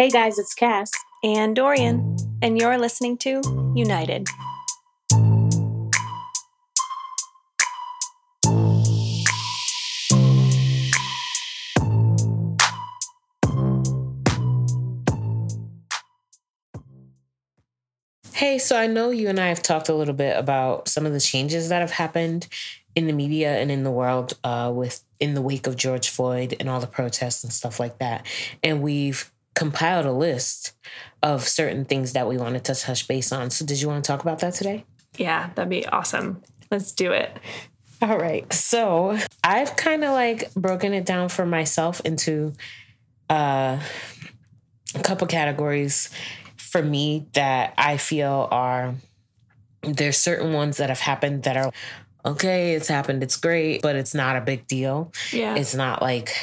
Hey 0.00 0.08
guys, 0.08 0.38
it's 0.38 0.54
Cass. 0.54 0.90
And 1.22 1.54
Dorian, 1.54 2.16
and 2.40 2.58
you're 2.58 2.78
listening 2.78 3.18
to 3.18 3.42
United. 3.76 4.26
Hey, 18.32 18.56
so 18.56 18.78
I 18.78 18.86
know 18.86 19.10
you 19.10 19.28
and 19.28 19.38
I 19.38 19.48
have 19.48 19.62
talked 19.62 19.90
a 19.90 19.94
little 19.94 20.14
bit 20.14 20.34
about 20.38 20.88
some 20.88 21.04
of 21.04 21.12
the 21.12 21.20
changes 21.20 21.68
that 21.68 21.82
have 21.82 21.90
happened 21.90 22.48
in 22.94 23.06
the 23.06 23.12
media 23.12 23.58
and 23.58 23.70
in 23.70 23.84
the 23.84 23.90
world 23.90 24.32
uh, 24.44 24.72
with 24.74 25.04
in 25.18 25.34
the 25.34 25.42
wake 25.42 25.66
of 25.66 25.76
George 25.76 26.08
Floyd 26.08 26.56
and 26.58 26.70
all 26.70 26.80
the 26.80 26.86
protests 26.86 27.44
and 27.44 27.52
stuff 27.52 27.78
like 27.78 27.98
that. 27.98 28.24
And 28.62 28.80
we've 28.80 29.30
compiled 29.54 30.06
a 30.06 30.12
list 30.12 30.72
of 31.22 31.46
certain 31.46 31.84
things 31.84 32.12
that 32.12 32.28
we 32.28 32.36
wanted 32.36 32.64
to 32.64 32.74
touch 32.74 33.06
base 33.06 33.32
on. 33.32 33.50
So, 33.50 33.64
did 33.64 33.80
you 33.80 33.88
want 33.88 34.04
to 34.04 34.08
talk 34.08 34.22
about 34.22 34.38
that 34.40 34.54
today? 34.54 34.84
Yeah, 35.16 35.50
that'd 35.54 35.68
be 35.68 35.86
awesome. 35.86 36.42
Let's 36.70 36.92
do 36.92 37.12
it. 37.12 37.36
All 38.02 38.18
right. 38.18 38.50
So, 38.52 39.18
I've 39.44 39.76
kind 39.76 40.04
of 40.04 40.12
like 40.12 40.52
broken 40.54 40.94
it 40.94 41.04
down 41.04 41.28
for 41.28 41.44
myself 41.44 42.00
into 42.04 42.54
uh, 43.28 43.80
a 44.94 45.02
couple 45.02 45.26
categories 45.26 46.10
for 46.56 46.82
me 46.82 47.26
that 47.32 47.74
I 47.76 47.96
feel 47.96 48.48
are 48.50 48.94
there's 49.82 50.16
certain 50.16 50.52
ones 50.52 50.76
that 50.76 50.88
have 50.88 51.00
happened 51.00 51.44
that 51.44 51.56
are 51.56 51.72
okay, 52.24 52.74
it's 52.74 52.88
happened, 52.88 53.22
it's 53.22 53.36
great, 53.36 53.82
but 53.82 53.96
it's 53.96 54.14
not 54.14 54.36
a 54.36 54.40
big 54.40 54.66
deal. 54.66 55.12
Yeah. 55.32 55.56
It's 55.56 55.74
not 55.74 56.02
like 56.02 56.36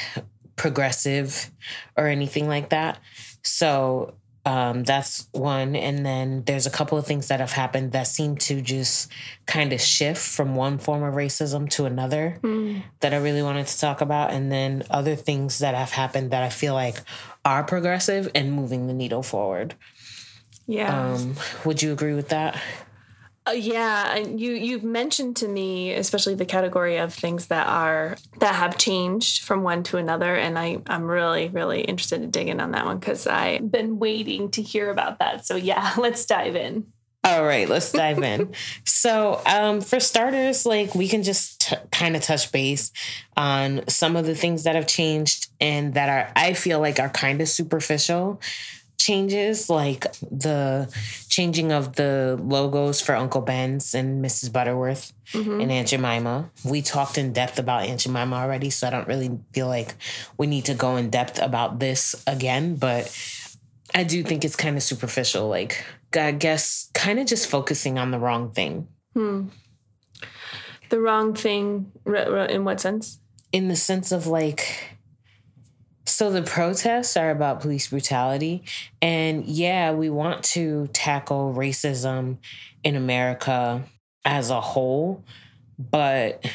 progressive 0.58 1.50
or 1.96 2.08
anything 2.08 2.48
like 2.48 2.70
that. 2.70 3.00
So 3.44 4.16
um, 4.46 4.84
that's 4.84 5.28
one. 5.34 5.76
And 5.76 6.06
then 6.06 6.44
there's 6.46 6.66
a 6.66 6.70
couple 6.70 6.98
of 6.98 7.06
things 7.06 7.28
that 7.28 7.40
have 7.42 7.52
happened 7.52 7.92
that 7.92 8.08
seem 8.08 8.38
to 8.38 8.62
just 8.62 9.12
kind 9.46 9.74
of 9.74 9.82
shift 9.82 10.22
from 10.22 10.56
one 10.56 10.78
form 10.78 11.04
of 11.04 11.16
racism 11.16 11.70
to 11.72 11.86
another 11.86 12.40
Mm. 12.42 12.84
that 13.02 13.14
I 13.14 13.18
really 13.18 13.42
wanted 13.44 13.68
to 13.68 13.80
talk 13.80 14.00
about. 14.02 14.32
And 14.32 14.52
then 14.52 14.84
other 14.90 15.16
things 15.16 15.60
that 15.60 15.76
have 15.76 15.92
happened 15.92 16.32
that 16.32 16.44
I 16.44 16.50
feel 16.50 16.74
like 16.74 16.96
are 17.44 17.64
progressive 17.64 18.30
and 18.34 18.54
moving 18.54 18.88
the 18.88 18.94
needle 18.94 19.24
forward. 19.24 19.76
Yeah. 20.66 21.14
Um, 21.14 21.36
would 21.66 21.82
you 21.82 21.92
agree 21.92 22.14
with 22.14 22.30
that? 22.30 22.58
Uh, 23.48 23.52
yeah, 23.52 24.16
and 24.16 24.42
you 24.42 24.52
you've 24.54 24.84
mentioned 24.84 25.38
to 25.38 25.48
me, 25.48 25.94
especially 25.94 26.36
the 26.36 26.46
category 26.46 26.98
of 26.98 27.14
things 27.14 27.48
that 27.48 27.68
are 27.68 28.18
that 28.40 28.56
have 28.56 28.78
changed 28.78 29.44
from 29.44 29.64
one 29.64 29.84
to 29.84 29.98
another, 29.98 30.36
and 30.36 30.60
I 30.60 30.80
I'm 30.88 31.06
really 31.06 31.48
really 31.48 31.82
interested 31.82 32.22
to 32.22 32.28
dig 32.28 32.50
in 32.50 32.60
on 32.60 32.72
that 32.72 32.86
one 32.86 32.98
because 32.98 33.26
I've 33.26 33.72
been 33.72 34.00
waiting 34.00 34.52
to 34.52 34.62
hear 34.62 34.90
about 34.90 35.20
that. 35.20 35.46
So 35.46 35.56
yeah, 35.56 35.94
let's 35.98 36.26
dive 36.26 36.56
in. 36.56 36.88
All 37.24 37.44
right, 37.44 37.68
let's 37.68 37.92
dive 37.92 38.22
in. 38.24 38.54
So, 38.86 39.42
um, 39.46 39.82
for 39.82 40.00
starters, 40.00 40.66
like 40.66 40.96
we 40.96 41.08
can 41.08 41.22
just 41.24 41.62
t- 41.62 41.76
kind 41.92 42.16
of 42.16 42.24
touch 42.24 42.52
base 42.52 42.92
on 43.38 43.88
some 43.88 44.16
of 44.16 44.26
the 44.26 44.34
things 44.34 44.64
that 44.64 44.76
have 44.76 44.88
changed 44.88 45.50
and 45.62 45.94
that 45.94 46.10
are, 46.10 46.32
I 46.36 46.54
feel 46.54 46.80
like, 46.80 47.00
are 47.00 47.08
kind 47.08 47.40
of 47.40 47.48
superficial 47.48 48.42
changes, 48.98 49.70
like 49.70 50.12
the 50.32 50.94
changing 51.30 51.72
of 51.72 51.96
the 51.96 52.38
logos 52.42 53.00
for 53.00 53.16
Uncle 53.16 53.42
Ben's 53.42 53.94
and 53.94 54.24
Mrs. 54.24 54.52
Butterworth 54.52 55.14
and 55.34 55.72
Aunt 55.72 55.88
Jemima. 55.88 56.50
We 56.66 56.82
talked 56.82 57.18
in 57.18 57.32
depth 57.34 57.60
about 57.60 57.84
Aunt 57.84 58.02
Jemima 58.02 58.36
already, 58.36 58.70
so 58.70 58.88
I 58.88 58.90
don't 58.90 59.08
really 59.08 59.38
feel 59.54 59.68
like 59.68 59.96
we 60.38 60.48
need 60.48 60.66
to 60.66 60.74
go 60.74 60.98
in 60.98 61.10
depth 61.10 61.42
about 61.42 61.80
this 61.80 62.22
again, 62.26 62.76
but 62.76 63.16
I 63.94 64.04
do 64.04 64.24
think 64.24 64.44
it's 64.44 64.56
kind 64.56 64.76
of 64.76 64.84
superficial. 64.84 65.48
Like, 65.48 65.84
I 66.14 66.32
guess, 66.32 66.90
kind 66.94 67.20
of 67.20 67.28
just 67.28 67.48
focusing 67.48 67.98
on 67.98 68.12
the 68.12 68.20
wrong 68.20 68.52
thing. 68.52 68.88
Hmm. 69.14 69.48
The 70.90 71.00
wrong 71.00 71.34
thing 71.34 71.92
in 72.06 72.64
what 72.64 72.80
sense? 72.80 73.20
In 73.52 73.68
the 73.68 73.76
sense 73.76 74.12
of 74.12 74.28
like, 74.28 74.97
so 76.08 76.32
the 76.32 76.42
protests 76.42 77.18
are 77.18 77.30
about 77.30 77.62
police 77.62 77.88
brutality. 77.90 78.64
And 79.02 79.46
yeah, 79.46 79.92
we 79.92 80.10
want 80.10 80.44
to 80.46 80.88
tackle 80.94 81.54
racism 81.54 82.38
in 82.84 82.96
America 82.96 83.84
as 84.26 84.50
a 84.50 84.62
whole, 84.62 85.24
but 85.78 86.46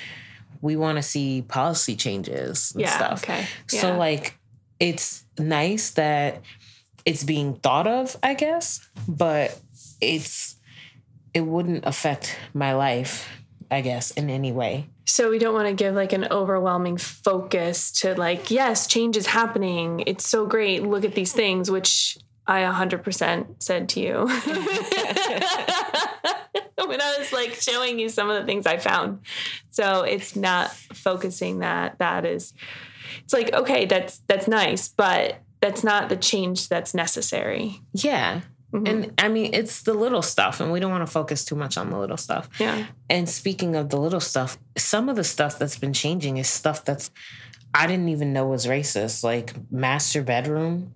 we 0.61 0.77
want 0.77 0.97
to 0.97 1.03
see 1.03 1.43
policy 1.43 1.97
changes 1.97 2.73
and 2.75 2.83
Yeah. 2.83 2.97
stuff. 2.97 3.25
Okay. 3.25 3.47
So, 3.67 3.97
like, 3.97 4.39
it's 4.81 5.25
nice 5.39 5.91
that 5.93 6.41
it's 7.05 7.25
being 7.25 7.55
thought 7.55 7.87
of, 7.87 8.17
I 8.23 8.35
guess, 8.35 8.81
but 9.09 9.59
it's 10.01 10.57
it 11.35 11.41
wouldn't 11.47 11.87
affect 11.87 12.37
my 12.53 12.75
life, 12.75 13.27
I 13.73 13.81
guess, 13.81 14.11
in 14.13 14.29
any 14.29 14.53
way. 14.53 14.87
So 15.07 15.31
we 15.31 15.39
don't 15.39 15.55
want 15.55 15.69
to 15.69 15.75
give 15.75 15.95
like 15.95 16.13
an 16.13 16.29
overwhelming 16.31 16.99
focus 16.99 17.91
to 18.01 18.15
like, 18.15 18.51
yes, 18.51 18.87
change 18.87 19.17
is 19.17 19.27
happening. 19.27 20.05
It's 20.07 20.29
so 20.29 20.47
great. 20.47 20.83
Look 20.83 21.05
at 21.05 21.15
these 21.15 21.33
things, 21.33 21.71
which 21.71 22.19
I 22.47 22.61
100% 22.61 23.63
said 23.63 23.89
to 23.91 24.01
you 24.01 24.13
when 26.87 27.01
I 27.01 27.17
was 27.19 27.33
like 27.33 27.55
showing 27.55 27.99
you 27.99 28.09
some 28.11 28.29
of 28.29 28.41
the 28.41 28.47
things 28.47 28.67
I 28.67 28.77
found. 28.77 29.21
So 29.71 30.03
it's 30.03 30.37
not 30.37 30.73
focusing 30.73 31.61
that 31.61 31.99
that 31.99 32.27
is 32.27 32.53
it's 33.25 33.33
like 33.33 33.53
okay, 33.55 33.87
that's 33.87 34.19
that's 34.29 34.49
nice, 34.49 34.89
but 34.89 35.41
that's 35.61 35.85
not 35.85 36.09
the 36.09 36.17
change 36.17 36.69
that's 36.69 36.93
necessary. 36.95 37.81
Yeah. 37.93 38.41
Mhm. 38.73 38.89
And 38.89 39.13
I 39.19 39.29
mean, 39.29 39.53
it's 39.53 39.83
the 39.83 39.95
little 39.95 40.23
stuff, 40.23 40.61
and 40.61 40.73
we 40.73 40.81
don't 40.81 40.91
want 40.91 41.07
to 41.07 41.13
focus 41.13 41.45
too 41.45 41.57
much 41.57 41.77
on 41.77 41.91
the 41.91 41.99
little 41.99 42.17
stuff. 42.17 42.49
yeah. 42.59 42.87
And 43.11 43.29
speaking 43.29 43.77
of 43.77 43.91
the 43.91 43.99
little 43.99 44.21
stuff, 44.21 44.59
some 44.77 45.09
of 45.09 45.17
the 45.17 45.25
stuff 45.25 45.59
that's 45.59 45.79
been 45.79 45.93
changing 45.93 46.39
is 46.39 46.49
stuff 46.49 46.85
that's 46.85 47.11
I 47.75 47.87
didn't 47.87 48.09
even 48.11 48.33
know 48.33 48.47
was 48.47 48.67
racist, 48.67 49.25
like 49.25 49.55
master 49.71 50.23
bedroom. 50.23 50.95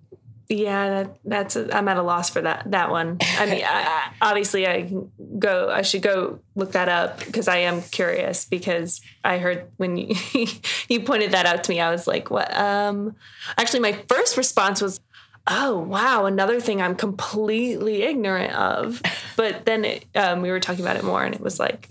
Yeah, 0.49 0.89
that, 0.89 1.17
that's 1.25 1.55
a, 1.57 1.75
I'm 1.75 1.89
at 1.89 1.97
a 1.97 2.01
loss 2.01 2.29
for 2.29 2.41
that 2.41 2.71
that 2.71 2.89
one. 2.89 3.17
I 3.37 3.45
mean, 3.47 3.63
I, 3.65 3.81
I, 3.83 4.11
obviously, 4.29 4.65
I 4.65 4.83
can 4.83 5.11
go. 5.37 5.69
I 5.69 5.81
should 5.81 6.01
go 6.03 6.39
look 6.55 6.71
that 6.71 6.87
up 6.87 7.19
because 7.19 7.49
I 7.49 7.57
am 7.57 7.81
curious. 7.81 8.45
Because 8.45 9.01
I 9.25 9.39
heard 9.39 9.69
when 9.75 9.97
you 9.97 10.15
you 10.87 11.01
pointed 11.01 11.31
that 11.31 11.45
out 11.45 11.65
to 11.65 11.71
me, 11.71 11.81
I 11.81 11.91
was 11.91 12.07
like, 12.07 12.31
"What?" 12.31 12.55
Um, 12.55 13.15
actually, 13.57 13.81
my 13.81 13.93
first 14.07 14.37
response 14.37 14.81
was, 14.81 15.01
"Oh, 15.47 15.77
wow, 15.79 16.25
another 16.25 16.59
thing 16.59 16.81
I'm 16.81 16.95
completely 16.95 18.03
ignorant 18.03 18.53
of." 18.53 19.01
But 19.37 19.65
then 19.65 19.85
it, 19.85 20.03
um, 20.15 20.41
we 20.41 20.49
were 20.49 20.59
talking 20.59 20.83
about 20.83 20.95
it 20.95 21.03
more, 21.03 21.23
and 21.23 21.35
it 21.35 21.41
was 21.41 21.59
like, 21.59 21.89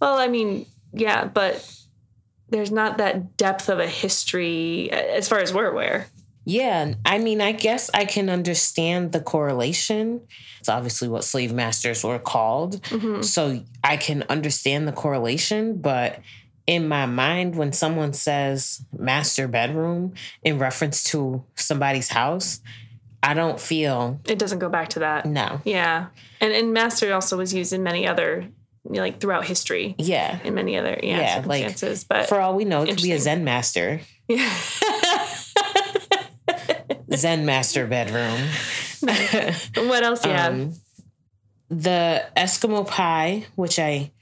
"Well, 0.00 0.14
I 0.18 0.28
mean, 0.28 0.66
yeah, 0.92 1.24
but." 1.24 1.64
There's 2.50 2.72
not 2.72 2.96
that 2.96 3.36
depth 3.36 3.68
of 3.68 3.78
a 3.78 3.86
history 3.86 4.90
as 4.90 5.28
far 5.28 5.38
as 5.38 5.52
we're 5.52 5.70
aware. 5.70 6.06
Yeah, 6.46 6.94
I 7.04 7.18
mean, 7.18 7.42
I 7.42 7.52
guess 7.52 7.90
I 7.92 8.06
can 8.06 8.30
understand 8.30 9.12
the 9.12 9.20
correlation. 9.20 10.22
It's 10.60 10.70
obviously 10.70 11.08
what 11.08 11.24
slave 11.24 11.52
masters 11.52 12.02
were 12.02 12.18
called. 12.18 12.80
Mhm. 12.84 13.22
So 13.22 13.60
I 13.84 13.98
can 13.98 14.24
understand 14.30 14.88
the 14.88 14.92
correlation, 14.92 15.76
but 15.76 16.20
in 16.66 16.88
my 16.88 17.04
mind, 17.04 17.54
when 17.54 17.72
someone 17.74 18.14
says 18.14 18.80
master 18.96 19.46
bedroom 19.46 20.14
in 20.42 20.58
reference 20.58 21.04
to 21.10 21.44
somebody's 21.54 22.08
house, 22.08 22.60
I 23.22 23.34
don't 23.34 23.60
feel 23.60 24.20
It 24.26 24.38
doesn't 24.38 24.58
go 24.60 24.68
back 24.68 24.90
to 24.90 25.00
that. 25.00 25.26
no. 25.26 25.60
Yeah, 25.64 26.06
and 26.40 26.52
and 26.52 26.72
master 26.72 27.12
also 27.14 27.36
was 27.36 27.52
used 27.52 27.72
in 27.72 27.82
many 27.82 28.06
other, 28.06 28.46
like 28.84 29.20
throughout 29.20 29.46
history, 29.46 29.94
Yeah. 29.98 30.38
in 30.44 30.54
many 30.54 30.76
other 30.78 30.98
yeah, 31.02 31.20
Yeah, 31.20 31.42
like, 31.46 31.62
circumstances. 31.64 32.04
but 32.04 32.28
For 32.28 32.40
all 32.40 32.54
we 32.54 32.64
know, 32.64 32.82
it 32.82 32.90
could 32.90 33.02
be 33.02 33.12
a 33.12 33.18
Zen 33.18 33.44
master. 33.44 34.00
yeah. 34.28 34.52
Zen 37.14 37.46
master 37.46 37.86
bedroom. 37.86 38.38
what 39.88 40.02
else 40.02 40.24
you 40.24 40.30
have? 40.30 40.52
Um, 40.52 40.74
the 41.70 42.24
Eskimo 42.36 42.86
pie, 42.86 43.46
which 43.56 43.78
I 43.78 44.12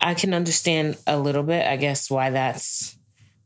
I 0.00 0.14
can 0.14 0.34
understand 0.34 0.96
a 1.06 1.18
little 1.18 1.42
bit, 1.44 1.66
I 1.66 1.76
guess 1.76 2.10
why 2.10 2.30
that's 2.30 2.96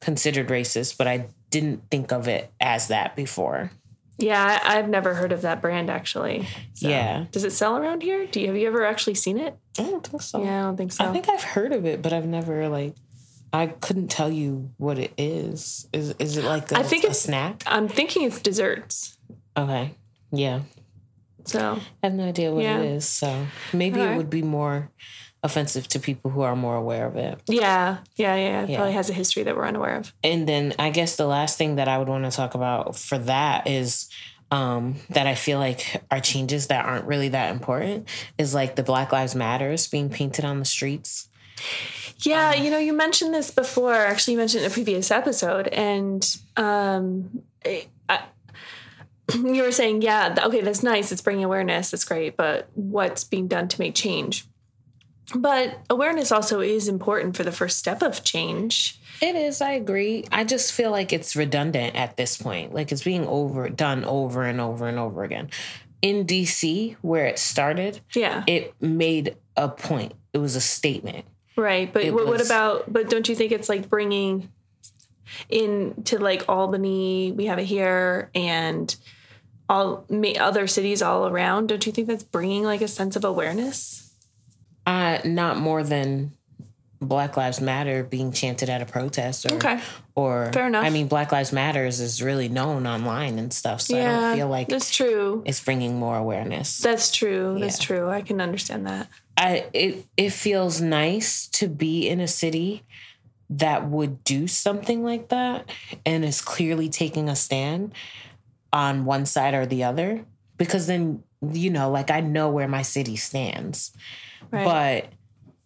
considered 0.00 0.48
racist, 0.48 0.96
but 0.96 1.06
I 1.06 1.26
didn't 1.50 1.90
think 1.90 2.12
of 2.12 2.28
it 2.28 2.52
as 2.60 2.88
that 2.88 3.14
before. 3.16 3.70
Yeah, 4.18 4.60
I, 4.64 4.78
I've 4.78 4.88
never 4.88 5.14
heard 5.14 5.32
of 5.32 5.42
that 5.42 5.60
brand 5.60 5.90
actually. 5.90 6.46
So, 6.74 6.88
Yeah. 6.88 7.26
does 7.32 7.44
it 7.44 7.52
sell 7.52 7.76
around 7.76 8.02
here? 8.02 8.26
Do 8.26 8.40
you 8.40 8.46
have 8.48 8.56
you 8.56 8.66
ever 8.66 8.84
actually 8.86 9.14
seen 9.14 9.38
it? 9.38 9.56
I 9.78 9.82
don't 9.82 10.06
think 10.06 10.22
so. 10.22 10.42
Yeah, 10.42 10.60
I 10.60 10.62
don't 10.62 10.76
think 10.76 10.92
so. 10.92 11.04
I 11.04 11.12
think 11.12 11.28
I've 11.28 11.42
heard 11.42 11.72
of 11.72 11.84
it, 11.84 12.00
but 12.02 12.12
I've 12.12 12.26
never 12.26 12.68
like 12.68 12.94
I 13.52 13.66
couldn't 13.68 14.08
tell 14.08 14.30
you 14.32 14.70
what 14.78 14.98
it 14.98 15.12
is. 15.18 15.86
Is 15.92 16.14
is 16.18 16.36
it 16.36 16.44
like 16.44 16.72
a 16.72 16.78
I 16.78 16.82
think 16.82 17.04
a 17.04 17.08
it's- 17.08 17.20
snack? 17.22 17.62
I'm 17.66 17.88
thinking 17.88 18.22
it's 18.22 18.40
desserts. 18.40 19.18
Okay. 19.56 19.94
Yeah. 20.32 20.62
So 21.44 21.78
I 22.02 22.06
have 22.06 22.14
no 22.14 22.24
idea 22.24 22.52
what 22.52 22.64
Yeah. 22.64 22.78
it 22.80 22.86
is. 22.96 23.08
So 23.08 23.46
maybe 23.72 24.00
it 24.00 24.16
would 24.16 24.30
be 24.30 24.42
more 24.42 24.90
offensive 25.46 25.88
to 25.88 25.98
people 25.98 26.30
who 26.30 26.42
are 26.42 26.54
more 26.54 26.76
aware 26.76 27.06
of 27.06 27.16
it. 27.16 27.40
yeah, 27.46 27.98
yeah, 28.16 28.34
yeah. 28.34 28.66
Yeah. 28.66 28.76
probably 28.76 28.92
has 28.92 29.08
a 29.08 29.14
history 29.14 29.44
that 29.44 29.56
we're 29.56 29.66
unaware 29.66 29.96
of. 29.96 30.12
And 30.22 30.46
then 30.46 30.74
I 30.78 30.90
guess 30.90 31.16
the 31.16 31.26
last 31.26 31.56
thing 31.56 31.76
that 31.76 31.88
I 31.88 31.96
would 31.96 32.08
want 32.08 32.24
to 32.24 32.30
talk 32.30 32.54
about 32.54 32.96
for 32.96 33.16
that 33.18 33.66
is 33.66 34.10
um, 34.50 34.96
that 35.10 35.26
I 35.26 35.34
feel 35.34 35.58
like 35.58 36.02
are 36.10 36.20
changes 36.20 36.66
that 36.66 36.84
aren't 36.84 37.06
really 37.06 37.30
that 37.30 37.50
important 37.52 38.08
is 38.36 38.54
like 38.54 38.76
the 38.76 38.82
Black 38.82 39.12
Lives 39.12 39.34
Matters 39.34 39.88
being 39.88 40.10
painted 40.10 40.44
on 40.44 40.58
the 40.58 40.64
streets. 40.64 41.28
Yeah, 42.18 42.54
you 42.54 42.70
know, 42.70 42.78
you 42.78 42.92
mentioned 42.92 43.34
this 43.34 43.50
before. 43.50 43.94
Actually, 43.94 44.34
you 44.34 44.38
mentioned 44.38 44.64
in 44.64 44.70
a 44.70 44.74
previous 44.74 45.10
episode, 45.10 45.68
and 45.68 46.36
um, 46.56 47.42
I, 47.64 48.22
you 49.34 49.62
were 49.62 49.72
saying, 49.72 50.02
yeah, 50.02 50.34
okay, 50.44 50.60
that's 50.60 50.82
nice. 50.82 51.12
It's 51.12 51.20
bringing 51.20 51.44
awareness. 51.44 51.92
It's 51.92 52.04
great. 52.04 52.36
But 52.36 52.68
what's 52.74 53.24
being 53.24 53.48
done 53.48 53.68
to 53.68 53.80
make 53.80 53.94
change? 53.94 54.46
But 55.34 55.80
awareness 55.90 56.30
also 56.30 56.60
is 56.60 56.88
important 56.88 57.36
for 57.36 57.42
the 57.42 57.52
first 57.52 57.78
step 57.78 58.02
of 58.02 58.22
change. 58.22 59.00
It 59.20 59.34
is, 59.34 59.60
I 59.60 59.72
agree. 59.72 60.24
I 60.30 60.44
just 60.44 60.72
feel 60.72 60.90
like 60.90 61.12
it's 61.12 61.34
redundant 61.34 61.96
at 61.96 62.16
this 62.16 62.36
point. 62.36 62.74
Like 62.74 62.92
it's 62.92 63.02
being 63.02 63.26
over 63.26 63.68
done 63.68 64.04
over 64.04 64.42
and 64.44 64.60
over 64.60 64.86
and 64.86 64.98
over 64.98 65.24
again. 65.24 65.50
In 66.02 66.26
DC, 66.26 66.96
where 67.00 67.26
it 67.26 67.38
started, 67.38 68.00
yeah, 68.14 68.44
it 68.46 68.74
made 68.80 69.36
a 69.56 69.68
point. 69.68 70.12
It 70.32 70.38
was 70.38 70.54
a 70.54 70.60
statement. 70.60 71.24
Right, 71.56 71.90
but 71.90 72.04
what, 72.12 72.26
was, 72.26 72.38
what 72.38 72.46
about? 72.46 72.92
But 72.92 73.08
don't 73.08 73.28
you 73.28 73.34
think 73.34 73.50
it's 73.50 73.68
like 73.68 73.88
bringing 73.88 74.52
in 75.48 76.02
to 76.04 76.18
like 76.18 76.44
Albany? 76.48 77.32
We 77.32 77.46
have 77.46 77.58
it 77.58 77.64
here, 77.64 78.30
and 78.34 78.94
all 79.68 80.04
other 80.38 80.66
cities 80.66 81.02
all 81.02 81.26
around. 81.26 81.68
Don't 81.68 81.84
you 81.86 81.92
think 81.92 82.08
that's 82.08 82.24
bringing 82.24 82.62
like 82.62 82.82
a 82.82 82.88
sense 82.88 83.16
of 83.16 83.24
awareness? 83.24 83.95
Uh, 84.86 85.18
not 85.24 85.56
more 85.56 85.82
than 85.82 86.32
Black 87.00 87.36
Lives 87.36 87.60
Matter 87.60 88.02
being 88.02 88.32
chanted 88.32 88.70
at 88.70 88.80
a 88.80 88.86
protest 88.86 89.50
or 89.50 89.56
okay. 89.56 89.80
or 90.14 90.50
fair 90.52 90.66
enough. 90.66 90.84
I 90.84 90.90
mean 90.90 91.08
Black 91.08 91.32
Lives 91.32 91.52
Matters 91.52 92.00
is 92.00 92.22
really 92.22 92.48
known 92.48 92.86
online 92.86 93.38
and 93.38 93.52
stuff. 93.52 93.82
So 93.82 93.96
yeah, 93.96 94.18
I 94.18 94.20
don't 94.20 94.36
feel 94.36 94.48
like 94.48 94.68
that's 94.68 94.94
true. 94.94 95.42
It's 95.44 95.60
bringing 95.60 95.98
more 95.98 96.16
awareness. 96.16 96.78
That's 96.78 97.10
true. 97.10 97.58
That's 97.60 97.78
true. 97.78 98.08
I 98.08 98.22
can 98.22 98.40
understand 98.40 98.86
that. 98.86 99.08
I 99.36 99.66
it 99.72 100.06
it 100.16 100.30
feels 100.30 100.80
nice 100.80 101.48
to 101.48 101.68
be 101.68 102.08
in 102.08 102.20
a 102.20 102.28
city 102.28 102.82
that 103.50 103.88
would 103.88 104.24
do 104.24 104.48
something 104.48 105.04
like 105.04 105.28
that 105.28 105.70
and 106.04 106.24
is 106.24 106.40
clearly 106.40 106.88
taking 106.88 107.28
a 107.28 107.36
stand 107.36 107.92
on 108.72 109.04
one 109.04 109.26
side 109.26 109.54
or 109.54 109.66
the 109.66 109.84
other 109.84 110.24
because 110.56 110.86
then 110.86 111.22
you 111.52 111.70
know 111.70 111.90
like 111.90 112.10
I 112.10 112.20
know 112.20 112.48
where 112.48 112.66
my 112.66 112.82
city 112.82 113.16
stands 113.16 113.92
right. 114.50 114.64
but 114.64 115.12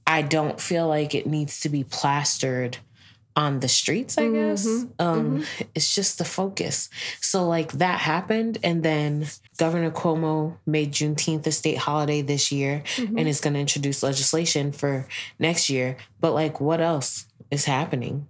I 0.06 0.22
don't 0.22 0.60
feel 0.60 0.88
like 0.88 1.14
it 1.14 1.26
needs 1.26 1.60
to 1.60 1.68
be 1.68 1.84
plastered 1.84 2.78
on 3.36 3.60
the 3.60 3.68
streets, 3.68 4.18
I 4.18 4.28
guess. 4.28 4.66
Mm-hmm. 4.66 4.90
Um, 4.98 5.24
mm-hmm. 5.40 5.62
It's 5.74 5.94
just 5.94 6.18
the 6.18 6.24
focus. 6.24 6.90
So, 7.20 7.46
like, 7.46 7.72
that 7.72 8.00
happened. 8.00 8.58
And 8.62 8.82
then 8.82 9.26
Governor 9.56 9.90
Cuomo 9.90 10.56
made 10.66 10.92
Juneteenth 10.92 11.46
a 11.46 11.52
state 11.52 11.78
holiday 11.78 12.22
this 12.22 12.50
year 12.50 12.82
mm-hmm. 12.96 13.16
and 13.16 13.28
is 13.28 13.40
going 13.40 13.54
to 13.54 13.60
introduce 13.60 14.02
legislation 14.02 14.72
for 14.72 15.06
next 15.38 15.70
year. 15.70 15.96
But, 16.18 16.32
like, 16.32 16.60
what 16.60 16.80
else 16.80 17.26
is 17.50 17.64
happening? 17.64 18.26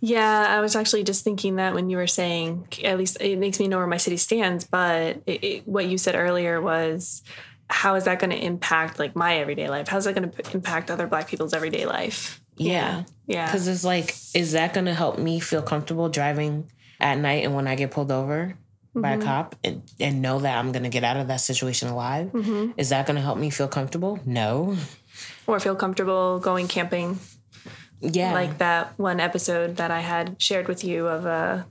Yeah, 0.00 0.46
I 0.48 0.60
was 0.60 0.74
actually 0.74 1.04
just 1.04 1.22
thinking 1.22 1.56
that 1.56 1.74
when 1.74 1.88
you 1.88 1.98
were 1.98 2.08
saying, 2.08 2.66
at 2.82 2.98
least 2.98 3.18
it 3.20 3.38
makes 3.38 3.60
me 3.60 3.68
know 3.68 3.76
where 3.76 3.86
my 3.86 3.98
city 3.98 4.16
stands. 4.16 4.64
But 4.64 5.22
it, 5.26 5.44
it, 5.44 5.68
what 5.68 5.86
you 5.86 5.98
said 5.98 6.16
earlier 6.16 6.60
was 6.60 7.22
how 7.70 7.94
is 7.94 8.04
that 8.04 8.18
going 8.18 8.30
to 8.30 8.38
impact 8.38 8.98
like 8.98 9.14
my 9.14 9.38
everyday 9.38 9.68
life? 9.68 9.88
How's 9.88 10.04
that 10.04 10.14
going 10.14 10.30
to 10.30 10.52
impact 10.52 10.90
other 10.90 11.06
black 11.06 11.28
people's 11.28 11.52
everyday 11.52 11.86
life? 11.86 12.40
Yeah. 12.56 13.04
Yeah. 13.26 13.46
Because 13.46 13.68
it's 13.68 13.84
like, 13.84 14.14
is 14.34 14.52
that 14.52 14.74
going 14.74 14.86
to 14.86 14.94
help 14.94 15.18
me 15.18 15.40
feel 15.40 15.62
comfortable 15.62 16.08
driving 16.08 16.70
at 17.00 17.18
night 17.18 17.44
and 17.44 17.54
when 17.54 17.68
I 17.68 17.74
get 17.74 17.90
pulled 17.90 18.10
over 18.10 18.56
mm-hmm. 18.56 19.00
by 19.00 19.10
a 19.10 19.18
mm-hmm. 19.18 19.26
cop 19.26 19.56
and, 19.62 19.82
and 20.00 20.22
know 20.22 20.40
that 20.40 20.58
I'm 20.58 20.72
going 20.72 20.82
to 20.82 20.88
get 20.88 21.04
out 21.04 21.16
of 21.16 21.28
that 21.28 21.40
situation 21.40 21.88
alive? 21.88 22.32
Mm-hmm. 22.32 22.72
Is 22.76 22.88
that 22.88 23.06
going 23.06 23.16
to 23.16 23.22
help 23.22 23.38
me 23.38 23.50
feel 23.50 23.68
comfortable? 23.68 24.18
No. 24.24 24.76
Or 25.46 25.60
feel 25.60 25.76
comfortable 25.76 26.38
going 26.38 26.68
camping. 26.68 27.18
Yeah. 28.00 28.32
Like 28.32 28.58
that 28.58 28.98
one 28.98 29.20
episode 29.20 29.76
that 29.76 29.90
I 29.90 30.00
had 30.00 30.40
shared 30.40 30.68
with 30.68 30.84
you 30.84 31.06
of 31.06 31.26
a 31.26 31.66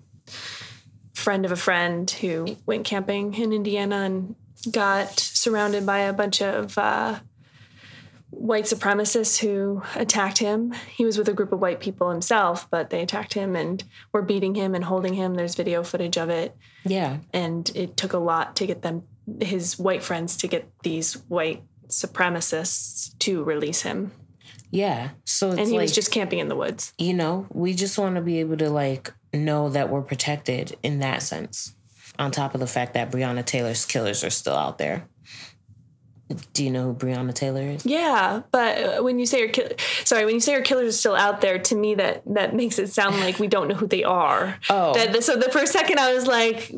friend 1.16 1.46
of 1.46 1.52
a 1.52 1.56
friend 1.56 2.10
who 2.10 2.56
went 2.66 2.86
camping 2.86 3.34
in 3.34 3.52
Indiana 3.52 3.96
and 3.98 4.36
got 4.72 5.20
surrounded 5.48 5.86
by 5.86 6.00
a 6.00 6.12
bunch 6.12 6.42
of 6.42 6.78
uh, 6.78 7.18
white 8.32 8.66
supremacists 8.66 9.40
who 9.40 9.82
attacked 9.96 10.40
him. 10.40 10.74
He 10.94 11.06
was 11.06 11.18
with 11.18 11.30
a 11.30 11.34
group 11.34 11.54
of 11.54 11.62
white 11.62 11.80
people 11.80 12.10
himself, 12.10 12.70
but 12.70 12.90
they 12.90 13.02
attacked 13.02 13.34
him 13.34 13.56
and 13.56 13.82
were 14.12 14.22
beating 14.22 14.56
him 14.56 14.76
and 14.76 14.84
holding 14.84 15.14
him. 15.14 15.36
There's 15.36 15.56
video 15.56 15.84
footage 15.84 16.18
of 16.18 16.30
it. 16.30 16.54
Yeah. 16.84 17.20
And 17.32 17.72
it 17.76 17.96
took 17.96 18.12
a 18.12 18.18
lot 18.18 18.58
to 18.58 18.68
get 18.68 18.82
them, 18.82 19.04
his 19.40 19.80
white 19.80 20.04
friends, 20.04 20.36
to 20.38 20.48
get 20.48 20.70
these 20.84 21.14
white 21.30 21.64
supremacists 21.88 23.18
to 23.20 23.42
release 23.46 23.84
him. 23.84 24.12
Yeah. 24.70 25.12
So 25.24 25.52
and 25.52 25.62
he 25.62 25.78
like, 25.78 25.84
was 25.84 25.96
just 25.96 26.12
camping 26.12 26.40
in 26.40 26.50
the 26.50 26.58
woods. 26.58 26.92
You 26.98 27.14
know, 27.14 27.48
we 27.54 27.74
just 27.74 27.98
want 27.98 28.16
to 28.16 28.22
be 28.22 28.42
able 28.42 28.58
to 28.58 28.70
like 28.70 29.14
know 29.34 29.70
that 29.70 29.90
we're 29.90 30.02
protected 30.02 30.76
in 30.84 31.00
that 31.00 31.24
sense 31.24 31.74
on 32.20 32.32
top 32.32 32.54
of 32.54 32.60
the 32.60 32.68
fact 32.68 32.96
that 32.96 33.12
Breonna 33.12 33.46
Taylor's 33.46 33.86
killers 33.86 34.26
are 34.26 34.30
still 34.30 34.56
out 34.56 34.78
there. 34.78 35.08
Do 36.54 36.64
you 36.64 36.72
know 36.72 36.84
who 36.88 36.94
Breonna 36.94 37.34
Taylor 37.34 37.62
is? 37.62 37.86
Yeah, 37.86 38.42
but 38.52 39.02
when 39.02 39.18
you 39.18 39.26
say 39.26 39.40
your 39.40 39.50
kill- 39.50 39.72
sorry, 40.04 40.26
when 40.26 40.34
you 40.34 40.42
say 40.42 40.52
your 40.52 40.62
killers 40.62 40.90
are 40.90 40.98
still 40.98 41.16
out 41.16 41.40
there, 41.40 41.58
to 41.58 41.76
me 41.76 41.96
that 41.96 42.22
that 42.26 42.54
makes 42.54 42.78
it 42.80 42.90
sound 42.90 43.20
like 43.22 43.40
we 43.40 43.48
don't 43.48 43.70
know 43.70 43.76
who 43.76 43.88
they 43.88 44.04
are. 44.04 44.60
Oh, 44.70 44.94
that, 44.94 45.24
so 45.24 45.38
the 45.38 45.50
first 45.50 45.72
second 45.72 46.00
I 46.00 46.14
was 46.14 46.28
like, 46.28 46.70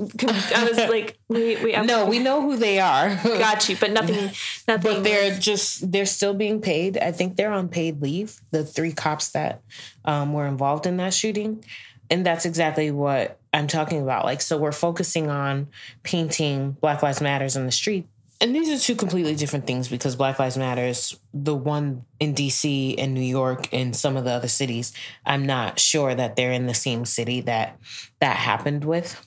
I 0.54 0.64
was 0.64 0.78
like, 0.90 1.18
wait, 1.28 1.64
wait. 1.64 1.76
I'm, 1.76 1.88
no, 1.88 2.06
we 2.06 2.20
know 2.20 2.42
who 2.42 2.58
they 2.58 2.80
are. 2.80 3.16
got 3.24 3.68
you, 3.68 3.76
but 3.80 3.92
nothing, 3.92 4.32
nothing. 4.68 4.82
But 4.82 5.04
they're 5.04 5.38
just 5.38 5.92
they're 5.92 6.06
still 6.06 6.36
being 6.36 6.62
paid. 6.62 6.98
I 7.00 7.12
think 7.12 7.36
they're 7.36 7.52
on 7.52 7.70
paid 7.70 8.02
leave. 8.02 8.40
The 8.52 8.64
three 8.64 8.92
cops 8.94 9.30
that 9.30 9.62
um, 10.06 10.34
were 10.34 10.46
involved 10.46 10.86
in 10.86 10.98
that 10.98 11.14
shooting, 11.16 11.64
and 12.12 12.24
that's 12.24 12.46
exactly 12.46 12.92
what 12.92 13.40
I'm 13.52 13.66
talking 13.68 14.02
about. 14.02 14.26
Like, 14.26 14.42
so 14.42 14.58
we're 14.58 14.72
focusing 14.72 15.32
on 15.32 15.68
painting 16.04 16.74
Black 16.80 17.02
Lives 17.02 17.22
Matters 17.22 17.56
in 17.56 17.66
the 17.66 17.72
street. 17.72 18.08
And 18.42 18.56
these 18.56 18.70
are 18.70 18.82
two 18.82 18.96
completely 18.96 19.36
different 19.36 19.68
things 19.68 19.90
because 19.90 20.16
Black 20.16 20.40
Lives 20.40 20.58
Matters, 20.58 21.20
the 21.34 21.56
one 21.56 22.06
in 22.22 22.34
DC 22.34 22.96
and 22.98 23.14
New 23.14 23.22
York 23.22 23.68
and 23.74 23.94
some 23.94 24.16
of 24.16 24.24
the 24.24 24.32
other 24.32 24.48
cities, 24.48 24.94
I'm 25.26 25.46
not 25.46 25.78
sure 25.78 26.16
that 26.16 26.38
they're 26.38 26.54
in 26.54 26.66
the 26.66 26.74
same 26.74 27.04
city 27.04 27.42
that 27.42 27.78
that 28.22 28.38
happened 28.38 28.86
with. 28.86 29.26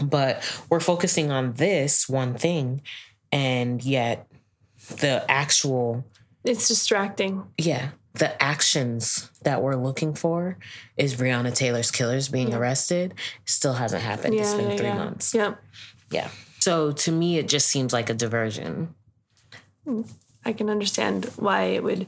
But 0.00 0.44
we're 0.70 0.80
focusing 0.80 1.32
on 1.32 1.54
this 1.54 2.08
one 2.08 2.34
thing, 2.34 2.82
and 3.32 3.82
yet 3.82 4.26
the 4.96 5.24
actual. 5.28 6.04
It's 6.44 6.68
distracting. 6.68 7.44
Yeah 7.58 7.90
the 8.14 8.42
actions 8.42 9.30
that 9.42 9.62
we're 9.62 9.76
looking 9.76 10.14
for 10.14 10.58
is 10.96 11.16
Breonna 11.16 11.54
Taylor's 11.54 11.90
killers 11.90 12.28
being 12.28 12.50
yeah. 12.50 12.58
arrested 12.58 13.14
still 13.44 13.72
hasn't 13.72 14.02
happened. 14.02 14.34
Yeah, 14.34 14.42
it's 14.42 14.54
been 14.54 14.70
yeah, 14.70 14.76
three 14.76 14.92
months. 14.92 15.34
Yeah. 15.34 15.54
Yeah. 16.10 16.28
So 16.62 16.92
to 16.92 17.10
me, 17.10 17.38
it 17.38 17.48
just 17.48 17.66
seems 17.66 17.92
like 17.92 18.08
a 18.08 18.14
diversion. 18.14 18.94
Hmm. 19.84 20.02
I 20.44 20.52
can 20.52 20.70
understand 20.70 21.24
why 21.34 21.62
it 21.62 21.82
would. 21.82 22.06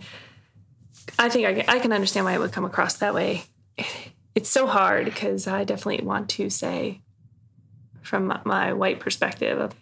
I 1.18 1.28
think 1.28 1.46
I 1.46 1.54
can, 1.54 1.64
I 1.68 1.80
can 1.80 1.92
understand 1.92 2.25
why 2.25 2.34
it 2.34 2.38
would 2.38 2.52
come 2.52 2.64
across 2.64 2.94
that 2.99 3.14
way. 3.14 3.46
It's 4.37 4.49
so 4.49 4.68
hard 4.68 5.06
because 5.06 5.49
I 5.49 5.64
definitely 5.64 6.06
want 6.06 6.28
to 6.30 6.50
say, 6.50 7.00
from 8.02 8.32
my 8.44 8.73
white 8.73 9.00
perspective, 9.00 9.58
of 9.58 9.75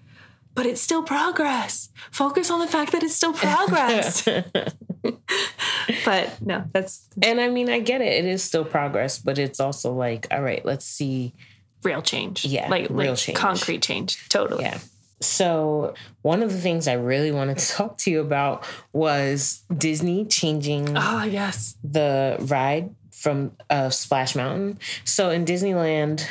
but 0.55 0.65
it's 0.65 0.81
still 0.81 1.03
progress. 1.03 1.91
Focus 2.11 2.51
on 2.51 2.61
the 2.61 2.67
fact 2.67 2.93
that 2.93 3.03
it's 3.03 3.15
still 3.15 3.35
progress. 3.35 4.23
but 6.05 6.41
no, 6.41 6.65
that's 6.73 7.09
and 7.23 7.43
I 7.43 7.49
mean 7.51 7.69
I 7.69 7.81
get 7.81 8.01
it. 8.01 8.25
It 8.25 8.27
is 8.27 8.43
still 8.43 8.65
progress, 8.65 9.19
but 9.19 9.39
it's 9.39 9.61
also 9.61 9.93
like, 9.93 10.27
all 10.31 10.43
right, 10.43 10.65
let's 10.65 10.87
see 10.87 11.35
real 11.83 12.03
change. 12.03 12.45
Yeah, 12.45 12.69
like 12.69 12.89
real 12.91 13.13
like 13.13 13.19
change, 13.19 13.39
concrete 13.39 13.83
change. 13.83 14.29
Totally. 14.29 14.65
Yeah. 14.65 14.79
So 15.21 15.95
one 16.23 16.43
of 16.43 16.53
the 16.53 16.59
things 16.59 16.89
I 16.89 16.95
really 16.95 17.33
wanted 17.33 17.59
to 17.59 17.69
talk 17.73 17.97
to 17.99 18.11
you 18.11 18.21
about 18.21 18.67
was 18.93 19.63
Disney 19.77 20.25
changing. 20.27 20.97
Ah, 20.97 21.25
yes. 21.25 21.77
The 21.85 22.37
ride 22.41 22.95
from 23.11 23.53
uh, 23.71 23.91
Splash 23.91 24.35
Mountain. 24.35 24.81
So 25.05 25.31
in 25.31 25.45
Disneyland, 25.45 26.27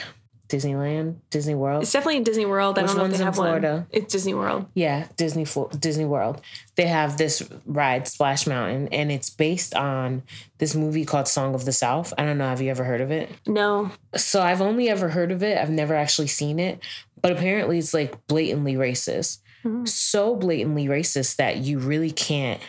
Disneyland, 0.51 1.15
Disney 1.29 1.55
World. 1.55 1.83
It's 1.83 1.93
definitely 1.93 2.17
in 2.17 2.23
Disney 2.23 2.45
World. 2.45 2.77
I 2.77 2.81
Which 2.81 2.91
don't 2.91 2.97
know 2.97 3.05
if 3.05 3.17
they 3.17 3.23
have 3.23 3.35
Florida? 3.35 3.73
one. 3.73 3.87
It's 3.89 4.11
Disney 4.11 4.33
World. 4.33 4.65
Yeah, 4.73 5.07
Disney 5.15 5.45
Disney 5.79 6.03
World. 6.03 6.41
They 6.75 6.87
have 6.87 7.17
this 7.17 7.47
ride, 7.65 8.07
Splash 8.09 8.45
Mountain, 8.45 8.89
and 8.89 9.11
it's 9.11 9.29
based 9.29 9.73
on 9.73 10.23
this 10.57 10.75
movie 10.75 11.05
called 11.05 11.29
Song 11.29 11.55
of 11.55 11.63
the 11.63 11.71
South. 11.71 12.13
I 12.17 12.25
don't 12.25 12.37
know. 12.37 12.49
Have 12.49 12.61
you 12.61 12.69
ever 12.69 12.83
heard 12.83 12.99
of 12.99 13.11
it? 13.11 13.29
No. 13.47 13.91
So 14.13 14.41
I've 14.41 14.61
only 14.61 14.89
ever 14.89 15.09
heard 15.09 15.31
of 15.31 15.41
it. 15.41 15.57
I've 15.57 15.69
never 15.69 15.95
actually 15.95 16.27
seen 16.27 16.59
it, 16.59 16.83
but 17.21 17.31
apparently 17.31 17.77
it's 17.77 17.93
like 17.93 18.27
blatantly 18.27 18.73
racist. 18.73 19.39
Mm-hmm. 19.63 19.85
So 19.85 20.35
blatantly 20.35 20.87
racist 20.87 21.37
that 21.37 21.57
you 21.57 21.79
really 21.79 22.11
can't 22.11 22.59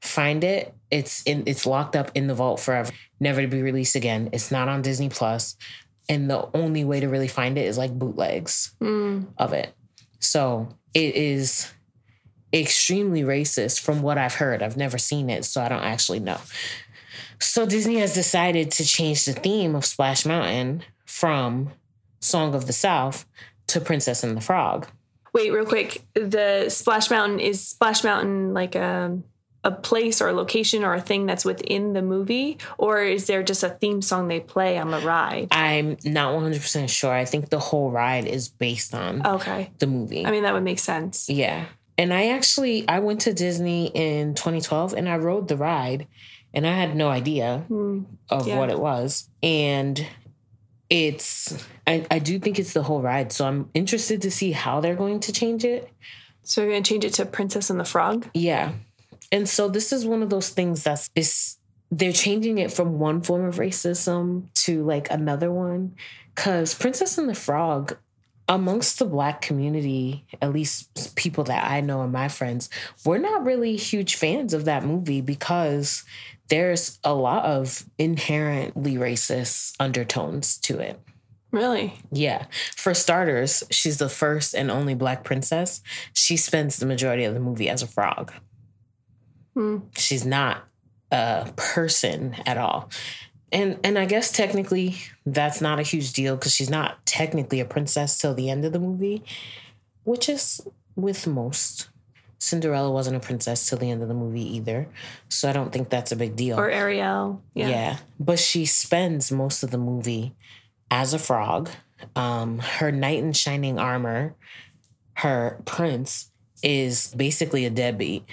find 0.00 0.44
it. 0.44 0.72
It's 0.90 1.22
in. 1.24 1.42
It's 1.46 1.66
locked 1.66 1.96
up 1.96 2.12
in 2.14 2.28
the 2.28 2.34
vault 2.34 2.60
forever, 2.60 2.92
never 3.18 3.42
to 3.42 3.48
be 3.48 3.60
released 3.60 3.96
again. 3.96 4.30
It's 4.32 4.52
not 4.52 4.68
on 4.68 4.82
Disney 4.82 5.08
Plus 5.08 5.56
and 6.08 6.30
the 6.30 6.48
only 6.54 6.84
way 6.84 7.00
to 7.00 7.08
really 7.08 7.28
find 7.28 7.58
it 7.58 7.66
is 7.66 7.78
like 7.78 7.98
bootlegs 7.98 8.74
mm. 8.80 9.26
of 9.36 9.52
it. 9.52 9.74
So 10.20 10.68
it 10.94 11.14
is 11.14 11.72
extremely 12.52 13.22
racist 13.22 13.80
from 13.80 14.02
what 14.02 14.18
I've 14.18 14.34
heard. 14.34 14.62
I've 14.62 14.76
never 14.76 14.98
seen 14.98 15.28
it, 15.30 15.44
so 15.44 15.62
I 15.62 15.68
don't 15.68 15.84
actually 15.84 16.20
know. 16.20 16.40
So 17.40 17.66
Disney 17.66 17.96
has 17.96 18.14
decided 18.14 18.70
to 18.72 18.84
change 18.84 19.24
the 19.24 19.32
theme 19.32 19.74
of 19.74 19.84
Splash 19.84 20.24
Mountain 20.26 20.82
from 21.04 21.70
Song 22.20 22.54
of 22.54 22.66
the 22.66 22.72
South 22.72 23.26
to 23.68 23.80
Princess 23.80 24.24
and 24.24 24.36
the 24.36 24.40
Frog. 24.40 24.88
Wait, 25.32 25.52
real 25.52 25.66
quick. 25.66 26.02
The 26.14 26.68
Splash 26.68 27.10
Mountain 27.10 27.40
is 27.40 27.64
Splash 27.64 28.02
Mountain 28.02 28.54
like 28.54 28.74
a 28.74 29.18
a 29.64 29.70
place 29.72 30.20
or 30.22 30.28
a 30.28 30.32
location 30.32 30.84
or 30.84 30.94
a 30.94 31.00
thing 31.00 31.26
that's 31.26 31.44
within 31.44 31.92
the 31.92 32.02
movie, 32.02 32.58
or 32.78 33.02
is 33.02 33.26
there 33.26 33.42
just 33.42 33.62
a 33.62 33.68
theme 33.70 34.00
song 34.02 34.28
they 34.28 34.40
play 34.40 34.78
on 34.78 34.90
the 34.90 35.00
ride? 35.00 35.48
I'm 35.50 35.96
not 36.04 36.32
100% 36.34 36.88
sure. 36.88 37.12
I 37.12 37.24
think 37.24 37.50
the 37.50 37.58
whole 37.58 37.90
ride 37.90 38.26
is 38.26 38.48
based 38.48 38.94
on 38.94 39.26
Okay, 39.26 39.70
the 39.78 39.86
movie. 39.88 40.24
I 40.24 40.30
mean 40.30 40.44
that 40.44 40.54
would 40.54 40.62
make 40.64 40.78
sense. 40.78 41.28
Yeah. 41.28 41.66
And 41.98 42.14
I 42.14 42.28
actually 42.28 42.86
I 42.88 43.00
went 43.00 43.22
to 43.22 43.32
Disney 43.34 43.88
in 43.88 44.34
2012 44.34 44.94
and 44.94 45.08
I 45.08 45.16
rode 45.16 45.48
the 45.48 45.56
ride 45.56 46.06
and 46.54 46.64
I 46.66 46.72
had 46.72 46.94
no 46.94 47.08
idea 47.08 47.64
Hmm. 47.66 48.02
of 48.30 48.46
Yeah. 48.46 48.58
what 48.58 48.70
it 48.70 48.78
was. 48.78 49.28
And 49.42 50.06
it's 50.88 51.66
I, 51.86 52.06
I 52.10 52.18
do 52.18 52.38
think 52.38 52.58
it's 52.58 52.72
the 52.72 52.82
whole 52.84 53.02
ride. 53.02 53.32
So 53.32 53.46
I'm 53.46 53.70
interested 53.74 54.22
to 54.22 54.30
see 54.30 54.52
how 54.52 54.80
they're 54.80 54.94
going 54.96 55.20
to 55.20 55.32
change 55.32 55.64
it. 55.64 55.90
So 56.42 56.62
we're 56.62 56.70
gonna 56.70 56.82
change 56.82 57.04
it 57.04 57.14
to 57.14 57.26
Princess 57.26 57.68
and 57.70 57.78
the 57.80 57.84
Frog. 57.84 58.28
Yeah. 58.32 58.72
And 59.30 59.48
so 59.48 59.68
this 59.68 59.92
is 59.92 60.06
one 60.06 60.22
of 60.22 60.30
those 60.30 60.48
things 60.48 60.84
that's 60.84 61.10
is 61.14 61.58
they're 61.90 62.12
changing 62.12 62.58
it 62.58 62.72
from 62.72 62.98
one 62.98 63.22
form 63.22 63.44
of 63.44 63.56
racism 63.56 64.52
to 64.64 64.84
like 64.84 65.10
another 65.10 65.50
one. 65.50 65.94
Cause 66.34 66.74
Princess 66.74 67.18
and 67.18 67.28
the 67.28 67.34
Frog, 67.34 67.96
amongst 68.48 68.98
the 68.98 69.04
black 69.04 69.42
community, 69.42 70.24
at 70.40 70.52
least 70.52 71.14
people 71.16 71.44
that 71.44 71.70
I 71.70 71.80
know 71.80 72.02
and 72.02 72.12
my 72.12 72.28
friends, 72.28 72.70
we're 73.04 73.18
not 73.18 73.44
really 73.44 73.76
huge 73.76 74.16
fans 74.16 74.54
of 74.54 74.64
that 74.64 74.84
movie 74.84 75.20
because 75.20 76.04
there's 76.48 76.98
a 77.04 77.12
lot 77.12 77.44
of 77.44 77.84
inherently 77.98 78.94
racist 78.94 79.74
undertones 79.78 80.56
to 80.58 80.78
it. 80.78 80.98
Really? 81.50 81.94
Yeah. 82.12 82.46
For 82.76 82.92
starters, 82.92 83.64
she's 83.70 83.98
the 83.98 84.08
first 84.08 84.54
and 84.54 84.70
only 84.70 84.94
black 84.94 85.24
princess. 85.24 85.82
She 86.12 86.36
spends 86.36 86.76
the 86.76 86.86
majority 86.86 87.24
of 87.24 87.34
the 87.34 87.40
movie 87.40 87.70
as 87.70 87.82
a 87.82 87.86
frog. 87.86 88.32
Hmm. 89.58 89.78
She's 89.96 90.24
not 90.24 90.68
a 91.10 91.52
person 91.56 92.36
at 92.46 92.58
all. 92.58 92.90
And 93.50 93.80
and 93.82 93.98
I 93.98 94.04
guess 94.04 94.30
technically 94.30 94.94
that's 95.26 95.60
not 95.60 95.80
a 95.80 95.82
huge 95.82 96.12
deal 96.12 96.36
because 96.36 96.54
she's 96.54 96.70
not 96.70 97.04
technically 97.04 97.58
a 97.58 97.64
princess 97.64 98.16
till 98.18 98.34
the 98.34 98.50
end 98.50 98.64
of 98.64 98.72
the 98.72 98.78
movie, 98.78 99.24
which 100.04 100.28
is 100.28 100.60
with 100.94 101.26
most. 101.26 101.88
Cinderella 102.38 102.88
wasn't 102.88 103.16
a 103.16 103.20
princess 103.20 103.68
till 103.68 103.78
the 103.78 103.90
end 103.90 104.00
of 104.00 104.06
the 104.06 104.14
movie 104.14 104.56
either. 104.56 104.86
So 105.28 105.48
I 105.48 105.52
don't 105.52 105.72
think 105.72 105.88
that's 105.90 106.12
a 106.12 106.16
big 106.16 106.36
deal. 106.36 106.56
Or 106.56 106.70
Ariel? 106.70 107.42
Yeah. 107.52 107.68
Yeah. 107.68 107.96
But 108.20 108.38
she 108.38 108.64
spends 108.64 109.32
most 109.32 109.64
of 109.64 109.72
the 109.72 109.78
movie 109.78 110.36
as 110.88 111.12
a 111.14 111.18
frog. 111.18 111.68
Um, 112.14 112.60
her 112.60 112.92
knight 112.92 113.18
in 113.18 113.32
shining 113.32 113.76
armor, 113.80 114.36
her 115.14 115.60
prince, 115.64 116.30
is 116.62 117.12
basically 117.16 117.64
a 117.64 117.70
deadbeat. 117.70 118.24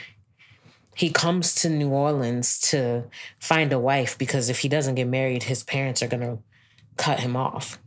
He 0.96 1.10
comes 1.10 1.54
to 1.56 1.70
New 1.70 1.90
Orleans 1.90 2.60
to 2.72 3.04
find 3.40 3.72
a 3.74 3.78
wife 3.80 4.18
because 4.18 4.50
if 4.50 4.60
he 4.60 4.70
doesn't 4.70 4.96
get 4.96 5.08
married, 5.08 5.44
his 5.44 5.62
parents 5.64 6.02
are 6.02 6.08
gonna 6.08 6.40
cut 6.98 7.20
him 7.20 7.36
off. 7.36 7.78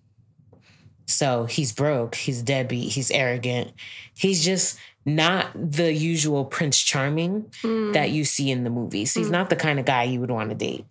So 1.06 1.44
he's 1.46 1.72
broke, 1.72 2.14
he's 2.16 2.42
deadbeat, 2.42 2.92
he's 2.92 3.10
arrogant. 3.10 3.72
He's 4.14 4.44
just 4.44 4.78
not 5.06 5.48
the 5.54 5.90
usual 5.92 6.44
Prince 6.44 6.78
Charming 6.82 7.46
Hmm. 7.62 7.92
that 7.92 8.10
you 8.10 8.24
see 8.26 8.50
in 8.50 8.62
the 8.64 8.70
movies. 8.70 9.14
He's 9.14 9.30
not 9.30 9.48
the 9.48 9.56
kind 9.56 9.78
of 9.80 9.86
guy 9.86 10.02
you 10.02 10.20
would 10.20 10.30
want 10.30 10.50
to 10.50 10.54
date. 10.54 10.84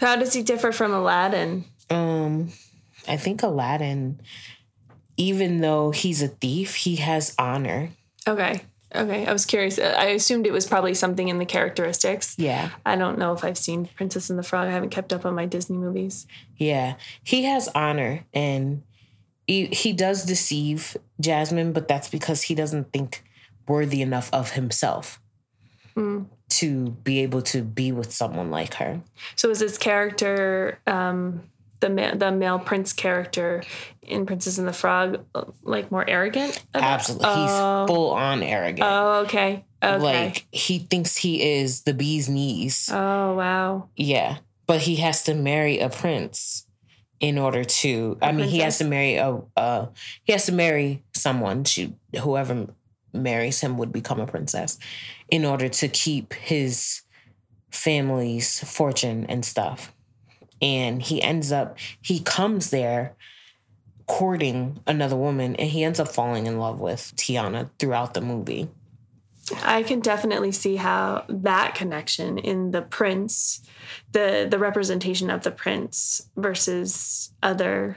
How 0.00 0.14
does 0.14 0.34
he 0.34 0.42
differ 0.44 0.70
from 0.70 0.92
Aladdin? 0.94 1.64
Um, 1.90 2.52
I 3.08 3.16
think 3.16 3.42
Aladdin, 3.42 4.20
even 5.16 5.60
though 5.60 5.90
he's 5.90 6.22
a 6.22 6.28
thief, 6.28 6.76
he 6.76 6.96
has 6.96 7.34
honor. 7.36 7.90
Okay. 8.28 8.60
Okay. 8.94 9.26
I 9.26 9.32
was 9.32 9.44
curious. 9.44 9.78
I 9.78 10.06
assumed 10.06 10.46
it 10.46 10.52
was 10.52 10.66
probably 10.66 10.94
something 10.94 11.28
in 11.28 11.38
the 11.38 11.44
characteristics. 11.46 12.34
Yeah, 12.38 12.70
I 12.86 12.96
don't 12.96 13.18
know 13.18 13.32
if 13.32 13.44
I've 13.44 13.58
seen 13.58 13.86
Princess 13.96 14.30
and 14.30 14.38
the 14.38 14.42
Frog. 14.42 14.68
I 14.68 14.70
haven't 14.70 14.90
kept 14.90 15.12
up 15.12 15.26
on 15.26 15.34
my 15.34 15.46
Disney 15.46 15.76
movies. 15.76 16.26
yeah, 16.56 16.94
he 17.22 17.44
has 17.44 17.68
honor, 17.74 18.24
and 18.32 18.82
he 19.46 19.66
he 19.66 19.92
does 19.92 20.24
deceive 20.24 20.96
Jasmine, 21.20 21.72
but 21.72 21.88
that's 21.88 22.08
because 22.08 22.42
he 22.42 22.54
doesn't 22.54 22.92
think 22.92 23.24
worthy 23.66 24.00
enough 24.02 24.30
of 24.32 24.52
himself 24.52 25.20
Mm. 25.96 26.26
to 26.50 26.90
be 27.04 27.20
able 27.20 27.40
to 27.42 27.62
be 27.62 27.92
with 27.92 28.12
someone 28.12 28.50
like 28.50 28.74
her. 28.74 29.00
So 29.36 29.50
is 29.50 29.60
this 29.60 29.78
character, 29.78 30.78
um, 30.88 31.42
the 31.80 31.90
ma- 31.90 32.14
the 32.14 32.30
male 32.32 32.58
prince 32.58 32.92
character 32.92 33.62
in 34.02 34.26
Princess 34.26 34.58
and 34.58 34.66
the 34.68 34.72
Frog, 34.72 35.24
like 35.62 35.90
more 35.90 36.08
arrogant? 36.08 36.64
Absolutely, 36.74 37.26
Oh. 37.28 37.42
he's 37.86 37.90
full 37.94 38.10
on 38.10 38.42
arrogant. 38.42 38.82
Oh, 38.88 39.22
okay. 39.24 39.64
Okay. 39.82 39.98
Like 39.98 40.46
he 40.50 40.78
thinks 40.78 41.16
he 41.16 41.42
is 41.42 41.82
the 41.82 41.92
bee's 41.94 42.28
knees. 42.28 42.88
oh, 42.92 43.34
wow. 43.34 43.88
Yeah, 43.96 44.38
but 44.66 44.80
he 44.82 44.96
has 44.96 45.24
to 45.24 45.34
marry 45.34 45.78
a 45.80 45.90
prince 45.90 46.66
in 47.20 47.38
order 47.38 47.64
to. 47.64 48.16
I 48.22 48.32
mean, 48.32 48.48
he 48.48 48.58
has 48.60 48.78
to 48.78 48.84
marry 48.84 49.16
a. 49.16 49.40
Uh, 49.56 49.86
he 50.24 50.32
has 50.32 50.46
to 50.46 50.52
marry 50.52 51.02
someone. 51.12 51.64
She, 51.64 51.94
whoever 52.18 52.66
marries 53.12 53.60
him 53.60 53.78
would 53.78 53.92
become 53.92 54.20
a 54.20 54.26
princess, 54.26 54.78
in 55.28 55.44
order 55.44 55.68
to 55.68 55.88
keep 55.88 56.32
his 56.34 57.02
family's 57.70 58.60
fortune 58.60 59.26
and 59.28 59.44
stuff. 59.44 59.93
And 60.62 61.02
he 61.02 61.20
ends 61.20 61.52
up. 61.52 61.78
He 62.00 62.20
comes 62.20 62.70
there 62.70 63.14
courting 64.06 64.80
another 64.86 65.16
woman 65.16 65.56
and 65.56 65.70
he 65.70 65.82
ends 65.82 65.98
up 65.98 66.08
falling 66.08 66.46
in 66.46 66.58
love 66.58 66.80
with 66.80 67.14
Tiana 67.16 67.70
throughout 67.78 68.14
the 68.14 68.20
movie. 68.20 68.68
I 69.62 69.82
can 69.82 70.00
definitely 70.00 70.52
see 70.52 70.76
how 70.76 71.24
that 71.28 71.74
connection 71.74 72.38
in 72.38 72.70
the 72.70 72.82
prince, 72.82 73.60
the 74.12 74.46
the 74.50 74.58
representation 74.58 75.28
of 75.30 75.42
the 75.42 75.50
prince 75.50 76.28
versus 76.36 77.30
other. 77.42 77.96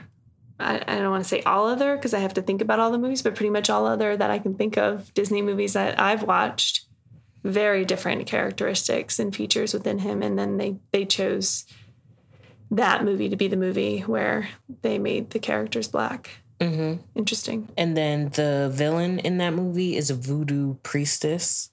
I, 0.60 0.82
I 0.86 0.98
don't 0.98 1.10
want 1.10 1.22
to 1.22 1.28
say 1.28 1.42
all 1.42 1.66
other 1.66 1.96
because 1.96 2.12
I 2.12 2.18
have 2.18 2.34
to 2.34 2.42
think 2.42 2.60
about 2.60 2.80
all 2.80 2.90
the 2.90 2.98
movies, 2.98 3.22
but 3.22 3.34
pretty 3.34 3.50
much 3.50 3.70
all 3.70 3.86
other 3.86 4.16
that 4.16 4.30
I 4.30 4.38
can 4.38 4.54
think 4.54 4.76
of 4.76 5.12
Disney 5.14 5.40
movies 5.40 5.72
that 5.72 5.98
I've 5.98 6.22
watched. 6.22 6.84
Very 7.44 7.84
different 7.84 8.26
characteristics 8.26 9.18
and 9.18 9.34
features 9.34 9.72
within 9.72 10.00
him, 10.00 10.22
and 10.22 10.38
then 10.38 10.58
they 10.58 10.76
they 10.92 11.06
chose 11.06 11.64
that 12.70 13.04
movie 13.04 13.28
to 13.28 13.36
be 13.36 13.48
the 13.48 13.56
movie 13.56 14.00
where 14.00 14.48
they 14.82 14.98
made 14.98 15.30
the 15.30 15.38
characters 15.38 15.88
black. 15.88 16.30
hmm 16.60 16.94
Interesting. 17.14 17.68
And 17.76 17.96
then 17.96 18.28
the 18.30 18.70
villain 18.72 19.18
in 19.20 19.38
that 19.38 19.54
movie 19.54 19.96
is 19.96 20.10
a 20.10 20.14
voodoo 20.14 20.74
priestess, 20.82 21.70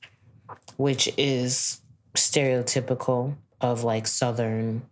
which 0.78 1.10
is 1.18 1.82
stereotypical 2.16 3.36
of 3.62 3.84
like 3.84 4.08
southern. 4.08 4.84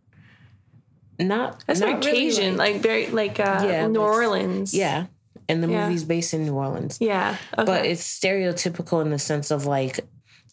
Not 1.19 1.63
That's 1.67 1.79
not 1.79 2.03
very 2.03 2.13
really, 2.17 2.29
Cajun, 2.31 2.57
like, 2.57 2.81
very 2.81 3.07
like 3.07 3.39
uh, 3.39 3.65
Yeah, 3.67 3.87
New 3.87 3.99
Orleans. 4.01 4.73
yeah, 4.73 5.05
and 5.47 5.63
the 5.63 5.69
Yeah. 5.69 5.85
movie's 5.85 6.03
based 6.03 6.33
in 6.33 6.43
New 6.43 6.55
Orleans, 6.55 6.97
Yeah. 6.99 7.37
Okay. 7.57 7.65
but 7.65 7.85
it's 7.85 8.01
stereotypical 8.01 9.01
in 9.01 9.11
the 9.11 9.19
sense 9.19 9.51
of 9.51 9.65
like 9.65 9.99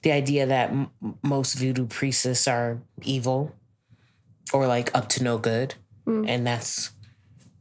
the 0.03 0.13
idea 0.13 0.47
that 0.47 0.71
m- 0.71 0.91
most 1.23 1.55
voodoo 1.55 1.87
priestesses 1.87 2.47
are 2.47 2.79
evil 3.03 3.53
or 4.53 4.67
like 4.67 4.95
up 4.95 5.09
to 5.11 5.23
no 5.25 5.39
good, 5.39 5.75
Mm. 6.07 6.29
and 6.29 6.47
that's 6.47 6.91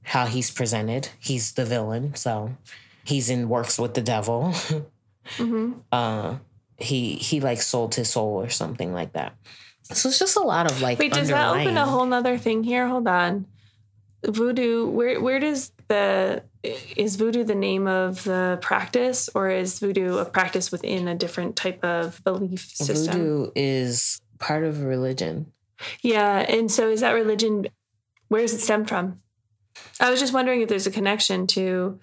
how 0.04 0.26
he's 0.26 0.50
presented. 0.50 1.10
He's 1.20 1.52
the 1.54 1.66
villain, 1.66 2.16
so 2.16 2.56
he's 3.04 3.30
in 3.30 3.50
works 3.50 3.78
with 3.78 3.94
the 3.94 4.02
devil. 4.02 4.54
hmm 5.38 5.74
uh 5.92 6.38
he 6.78 7.14
he 7.16 7.40
like 7.40 7.62
sold 7.62 7.94
his 7.94 8.10
soul 8.10 8.42
or 8.42 8.50
something 8.50 8.94
like 8.94 9.14
that 9.14 9.36
so 9.92 10.10
it's 10.10 10.18
just 10.18 10.38
a 10.38 10.42
lot 10.42 10.66
of 10.72 10.82
like 10.82 10.98
Wait, 10.98 11.12
does 11.14 11.28
that 11.28 11.50
open 11.50 11.78
a 11.78 11.86
whole 11.86 12.06
nother 12.06 12.38
thing 12.38 12.64
here? 12.64 12.88
Hold 12.88 13.08
on. 13.08 13.46
Voodoo, 14.26 14.88
where 14.88 15.20
where 15.22 15.40
does 15.40 15.72
the 15.88 16.44
is 16.64 17.16
voodoo 17.16 17.44
the 17.44 17.56
name 17.56 17.88
of 17.88 18.24
the 18.24 18.60
practice 18.62 19.30
or 19.34 19.50
is 19.50 19.80
voodoo 19.80 20.18
a 20.18 20.26
practice 20.26 20.72
within 20.72 21.08
a 21.08 21.16
different 21.16 21.56
type 21.56 21.84
of 21.84 22.22
belief 22.24 22.70
system? 22.76 23.14
voodoo 23.14 23.52
is 23.56 24.20
part 24.40 24.64
of 24.64 24.84
religion 24.84 25.52
Yeah, 26.02 26.40
and 26.40 26.72
so 26.72 26.90
is 26.90 27.02
that 27.02 27.12
religion 27.12 27.68
where 28.28 28.42
does 28.42 28.54
it 28.54 28.60
stem 28.60 28.86
from? 28.86 29.22
I 30.00 30.10
was 30.10 30.20
just 30.20 30.34
wondering 30.34 30.62
if 30.62 30.70
there's 30.70 30.88
a 30.88 30.92
connection 30.92 31.48
to 31.48 32.00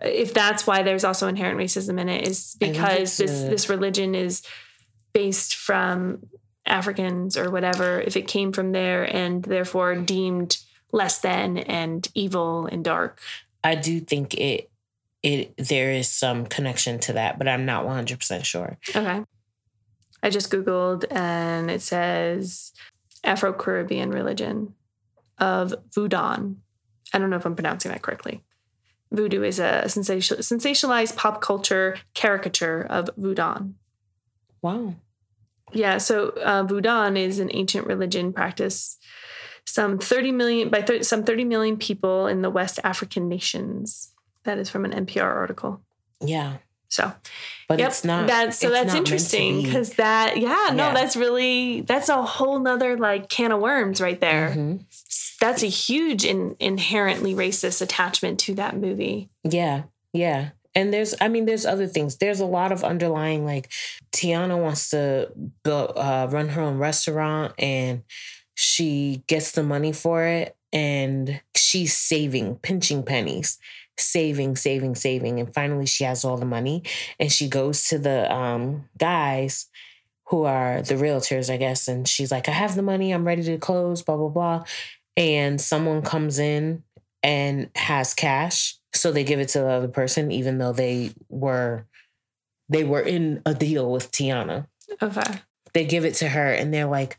if 0.00 0.32
that's 0.32 0.66
why 0.66 0.82
there's 0.82 1.04
also 1.04 1.28
inherent 1.28 1.58
racism 1.58 2.00
in 2.00 2.08
it 2.08 2.26
is 2.26 2.56
because 2.58 3.16
this 3.18 3.42
a- 3.44 3.48
this 3.50 3.68
religion 3.68 4.14
is 4.14 4.42
based 5.12 5.56
from 5.56 6.26
Africans 6.66 7.36
or 7.36 7.50
whatever 7.50 8.00
if 8.00 8.16
it 8.16 8.28
came 8.28 8.52
from 8.52 8.72
there 8.72 9.04
and 9.04 9.42
therefore 9.42 9.94
deemed 9.96 10.58
less 10.92 11.18
than 11.20 11.58
and 11.58 12.08
evil 12.14 12.66
and 12.66 12.84
dark. 12.84 13.20
i 13.62 13.74
do 13.74 14.00
think 14.00 14.34
it 14.34 14.70
it 15.22 15.54
there 15.56 15.92
is 15.92 16.08
some 16.08 16.46
connection 16.46 16.98
to 16.98 17.12
that, 17.12 17.36
but 17.38 17.46
I'm 17.46 17.66
not 17.66 17.84
100% 17.84 18.42
sure. 18.44 18.78
Okay. 18.88 19.22
I 20.22 20.30
just 20.30 20.50
Googled 20.50 21.04
and 21.10 21.70
it 21.70 21.82
says 21.82 22.72
Afro 23.24 23.52
Caribbean 23.52 24.10
religion 24.10 24.74
of 25.38 25.74
Vodou. 25.90 26.56
I 27.12 27.18
don't 27.18 27.30
know 27.30 27.36
if 27.36 27.44
I'm 27.44 27.56
pronouncing 27.56 27.90
that 27.90 28.02
correctly. 28.02 28.42
Voodoo 29.12 29.42
is 29.42 29.58
a 29.58 29.82
sensationalized 29.86 31.16
pop 31.16 31.40
culture 31.40 31.98
caricature 32.14 32.86
of 32.88 33.10
Vodou. 33.18 33.72
Wow. 34.62 34.94
Yeah, 35.72 35.98
so 35.98 36.28
uh, 36.28 36.62
Voodoo 36.62 37.14
is 37.16 37.38
an 37.38 37.50
ancient 37.52 37.86
religion 37.86 38.32
practice 38.32 38.98
some 39.70 39.98
30 39.98 40.32
million 40.32 40.68
by 40.68 40.82
30, 40.82 41.04
some 41.04 41.22
30 41.22 41.44
million 41.44 41.76
people 41.76 42.26
in 42.26 42.42
the 42.42 42.50
West 42.50 42.78
African 42.84 43.28
nations. 43.28 44.12
That 44.44 44.58
is 44.58 44.70
from 44.70 44.84
an 44.84 45.06
NPR 45.06 45.22
article. 45.22 45.80
Yeah. 46.20 46.56
So, 46.90 47.12
but 47.68 47.78
yep, 47.78 47.88
it's 47.88 48.04
not. 48.04 48.26
That's 48.26 48.58
so 48.58 48.68
that's 48.68 48.94
interesting 48.94 49.62
because 49.62 49.94
that, 49.94 50.36
yeah, 50.36 50.68
yeah, 50.68 50.74
no, 50.74 50.92
that's 50.92 51.16
really 51.16 51.80
that's 51.82 52.08
a 52.08 52.20
whole 52.22 52.58
nother 52.58 52.98
like 52.98 53.28
can 53.28 53.52
of 53.52 53.60
worms 53.60 54.00
right 54.00 54.20
there. 54.20 54.50
Mm-hmm. 54.50 54.76
That's 55.40 55.62
a 55.62 55.68
huge 55.68 56.24
in, 56.26 56.56
inherently 56.60 57.34
racist 57.34 57.80
attachment 57.80 58.40
to 58.40 58.54
that 58.56 58.76
movie. 58.76 59.30
Yeah, 59.44 59.84
yeah, 60.12 60.50
and 60.74 60.92
there's, 60.92 61.14
I 61.20 61.28
mean, 61.28 61.46
there's 61.46 61.66
other 61.66 61.86
things. 61.86 62.16
There's 62.16 62.40
a 62.40 62.46
lot 62.46 62.72
of 62.72 62.84
underlying 62.84 63.44
like 63.44 63.70
Tiana 64.12 64.60
wants 64.60 64.90
to 64.90 65.32
build, 65.64 65.92
uh, 65.96 66.28
run 66.30 66.50
her 66.50 66.62
own 66.62 66.78
restaurant 66.78 67.54
and 67.58 68.02
she 68.54 69.24
gets 69.26 69.52
the 69.52 69.62
money 69.62 69.92
for 69.92 70.24
it 70.24 70.56
and 70.72 71.40
she's 71.56 71.96
saving, 71.96 72.56
pinching 72.56 73.02
pennies 73.02 73.58
saving, 74.00 74.56
saving, 74.56 74.94
saving. 74.94 75.40
And 75.40 75.52
finally, 75.52 75.86
she 75.86 76.04
has 76.04 76.24
all 76.24 76.36
the 76.36 76.46
money 76.46 76.82
and 77.18 77.30
she 77.30 77.48
goes 77.48 77.84
to 77.84 77.98
the 77.98 78.32
um, 78.32 78.88
guys 78.98 79.66
who 80.26 80.44
are 80.44 80.82
the 80.82 80.94
realtors, 80.94 81.52
I 81.52 81.56
guess. 81.56 81.88
And 81.88 82.06
she's 82.06 82.30
like, 82.30 82.48
I 82.48 82.52
have 82.52 82.76
the 82.76 82.82
money. 82.82 83.12
I'm 83.12 83.26
ready 83.26 83.42
to 83.42 83.58
close, 83.58 84.02
blah, 84.02 84.16
blah, 84.16 84.28
blah. 84.28 84.64
And 85.16 85.60
someone 85.60 86.02
comes 86.02 86.38
in 86.38 86.84
and 87.22 87.68
has 87.74 88.14
cash. 88.14 88.76
So 88.92 89.12
they 89.12 89.24
give 89.24 89.40
it 89.40 89.48
to 89.50 89.60
the 89.60 89.68
other 89.68 89.88
person, 89.88 90.30
even 90.30 90.58
though 90.58 90.72
they 90.72 91.12
were 91.28 91.86
they 92.68 92.84
were 92.84 93.00
in 93.00 93.42
a 93.44 93.52
deal 93.52 93.90
with 93.90 94.12
Tiana. 94.12 94.66
Okay. 95.02 95.40
They 95.74 95.84
give 95.84 96.04
it 96.04 96.14
to 96.14 96.28
her 96.28 96.52
and 96.52 96.72
they're 96.72 96.86
like, 96.86 97.16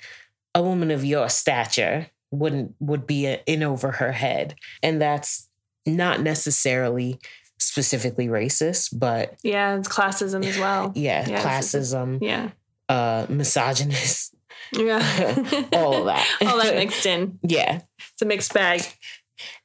a 0.56 0.64
woman 0.64 0.92
of 0.92 1.06
your 1.06 1.30
stature 1.30 2.08
wouldn't 2.32 2.76
would 2.80 3.06
be 3.06 3.26
in 3.46 3.64
over 3.64 3.92
her 3.92 4.14
head. 4.14 4.56
And 4.82 5.02
that's 5.02 5.48
not 5.86 6.22
necessarily 6.22 7.20
specifically 7.60 8.28
racist, 8.28 8.98
but 8.98 9.36
yeah, 9.44 9.78
it's 9.78 9.88
classism 9.88 10.46
as 10.46 10.58
well. 10.58 10.92
Yeah, 10.96 11.28
yeah 11.28 11.44
classism. 11.44 12.20
Yeah, 12.22 12.50
uh, 12.90 13.26
misogynist. 13.30 14.36
Yeah, 14.74 15.00
all 15.74 15.96
of 15.96 16.06
that. 16.06 16.28
all 16.42 16.58
that 16.58 16.76
mixed 16.76 17.06
in. 17.06 17.40
Yeah, 17.44 17.82
it's 18.00 18.22
a 18.22 18.26
mixed 18.26 18.54
bag. 18.54 18.82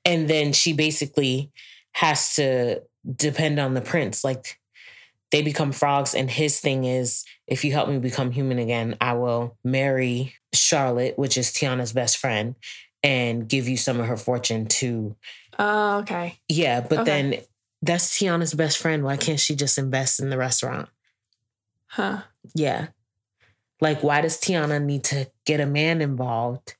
And 0.05 0.29
then 0.29 0.53
she 0.53 0.73
basically 0.73 1.51
has 1.93 2.35
to 2.37 2.83
depend 3.15 3.59
on 3.59 3.75
the 3.75 3.81
prince. 3.81 4.25
Like 4.25 4.59
they 5.33 5.43
become 5.43 5.73
frogs, 5.73 6.15
and 6.15 6.31
his 6.31 6.61
thing 6.61 6.85
is, 6.85 7.25
if 7.47 7.65
you 7.65 7.73
help 7.73 7.89
me 7.89 7.99
become 7.99 8.31
human 8.31 8.59
again, 8.59 8.97
I 9.01 9.15
will 9.15 9.57
marry 9.65 10.35
Charlotte, 10.53 11.19
which 11.19 11.37
is 11.37 11.51
Tiana's 11.51 11.93
best 11.93 12.19
friend, 12.19 12.55
and 13.07 13.49
give 13.49 13.69
you 13.69 13.77
some 13.77 14.01
of 14.01 14.07
her 14.07 14.17
fortune 14.17 14.67
to 14.67 15.15
Oh, 15.59 15.99
okay. 15.99 16.39
Yeah, 16.49 16.81
but 16.81 17.01
okay. 17.01 17.05
then 17.05 17.41
that's 17.81 18.19
Tiana's 18.19 18.53
best 18.53 18.79
friend. 18.79 19.05
Why 19.05 19.17
can't 19.17 19.41
she 19.41 19.55
just 19.55 19.79
invest 19.79 20.21
in 20.21 20.29
the 20.29 20.37
restaurant? 20.37 20.89
Huh. 21.87 22.23
Yeah. 22.55 22.89
Like, 23.81 24.03
why 24.03 24.21
does 24.23 24.39
Tiana 24.39 24.83
need 24.83 25.05
to 25.05 25.31
get 25.45 25.61
a 25.61 25.67
man 25.67 26.03
involved 26.03 26.75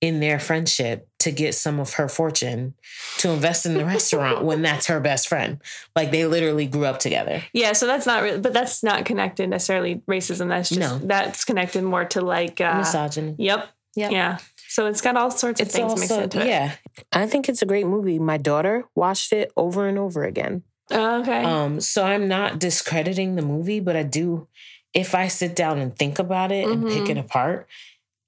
in 0.00 0.20
their 0.20 0.38
friendship 0.38 1.08
to 1.18 1.30
get 1.30 1.54
some 1.54 1.78
of 1.78 1.94
her 1.94 2.08
fortune 2.08 2.74
to 3.18 3.30
invest 3.30 3.66
in 3.66 3.74
the 3.74 3.84
restaurant 3.84 4.44
when 4.44 4.62
that's 4.62 4.86
her 4.86 5.00
best 5.00 5.28
friend? 5.28 5.60
Like, 5.96 6.10
they 6.10 6.24
literally 6.24 6.66
grew 6.66 6.84
up 6.84 7.00
together. 7.00 7.42
Yeah, 7.52 7.72
so 7.72 7.86
that's 7.86 8.06
not 8.06 8.22
really, 8.22 8.38
but 8.38 8.52
that's 8.52 8.82
not 8.82 9.04
connected 9.04 9.48
necessarily 9.50 9.96
racism. 10.08 10.48
That's 10.48 10.70
just, 10.70 10.80
no. 10.80 10.98
that's 11.06 11.44
connected 11.44 11.82
more 11.82 12.04
to 12.06 12.20
like 12.20 12.60
uh, 12.60 12.78
misogyny. 12.78 13.34
Yep. 13.38 13.68
Yep. 13.94 14.12
Yeah. 14.12 14.38
So 14.72 14.86
it's 14.86 15.02
got 15.02 15.18
all 15.18 15.30
sorts 15.30 15.60
of 15.60 15.66
it's 15.66 15.76
things 15.76 15.90
also, 15.90 16.00
mixed 16.00 16.34
into 16.34 16.40
it. 16.40 16.48
Yeah. 16.48 16.72
I 17.12 17.26
think 17.26 17.50
it's 17.50 17.60
a 17.60 17.66
great 17.66 17.86
movie. 17.86 18.18
My 18.18 18.38
daughter 18.38 18.84
watched 18.94 19.34
it 19.34 19.52
over 19.54 19.86
and 19.86 19.98
over 19.98 20.24
again. 20.24 20.62
Oh, 20.90 21.20
okay. 21.20 21.44
Um, 21.44 21.78
so 21.78 22.06
I'm 22.06 22.26
not 22.26 22.58
discrediting 22.58 23.36
the 23.36 23.42
movie, 23.42 23.80
but 23.80 23.96
I 23.96 24.02
do 24.02 24.48
if 24.94 25.14
I 25.14 25.28
sit 25.28 25.54
down 25.54 25.78
and 25.78 25.94
think 25.94 26.18
about 26.18 26.52
it 26.52 26.66
mm-hmm. 26.66 26.86
and 26.86 26.90
pick 26.90 27.10
it 27.10 27.18
mm-hmm. 27.18 27.18
apart, 27.18 27.68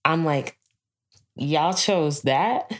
I'm 0.05 0.27
like, 0.27 0.59
y'all 1.35 1.73
chose 1.73 2.21
that. 2.23 2.71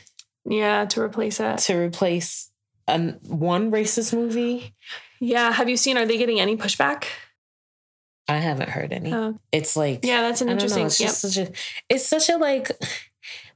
Yeah, 0.45 0.85
to 0.85 1.01
replace 1.01 1.39
that. 1.39 1.61
To 1.61 1.79
replace 1.79 2.51
an 2.87 3.19
one 3.23 3.71
racist 3.71 4.13
movie. 4.13 4.75
Yeah. 5.21 5.51
Have 5.53 5.71
you 5.71 5.79
seen 5.79 5.97
are 5.97 6.05
they 6.05 6.19
getting 6.19 6.39
any 6.39 6.59
pushback? 6.59 7.05
I 8.29 8.37
haven't 8.37 8.69
heard 8.69 8.93
any. 8.93 9.11
Oh. 9.11 9.39
It's 9.53 9.75
like 9.75 10.01
Yeah, 10.05 10.21
that's 10.21 10.43
an 10.43 10.51
interesting 10.51 10.83
know, 10.83 10.87
it's 10.89 11.01
yep. 11.01 11.11
such 11.11 11.39
a 11.39 11.51
it's 11.89 12.07
such 12.07 12.29
a 12.29 12.37
like 12.37 12.71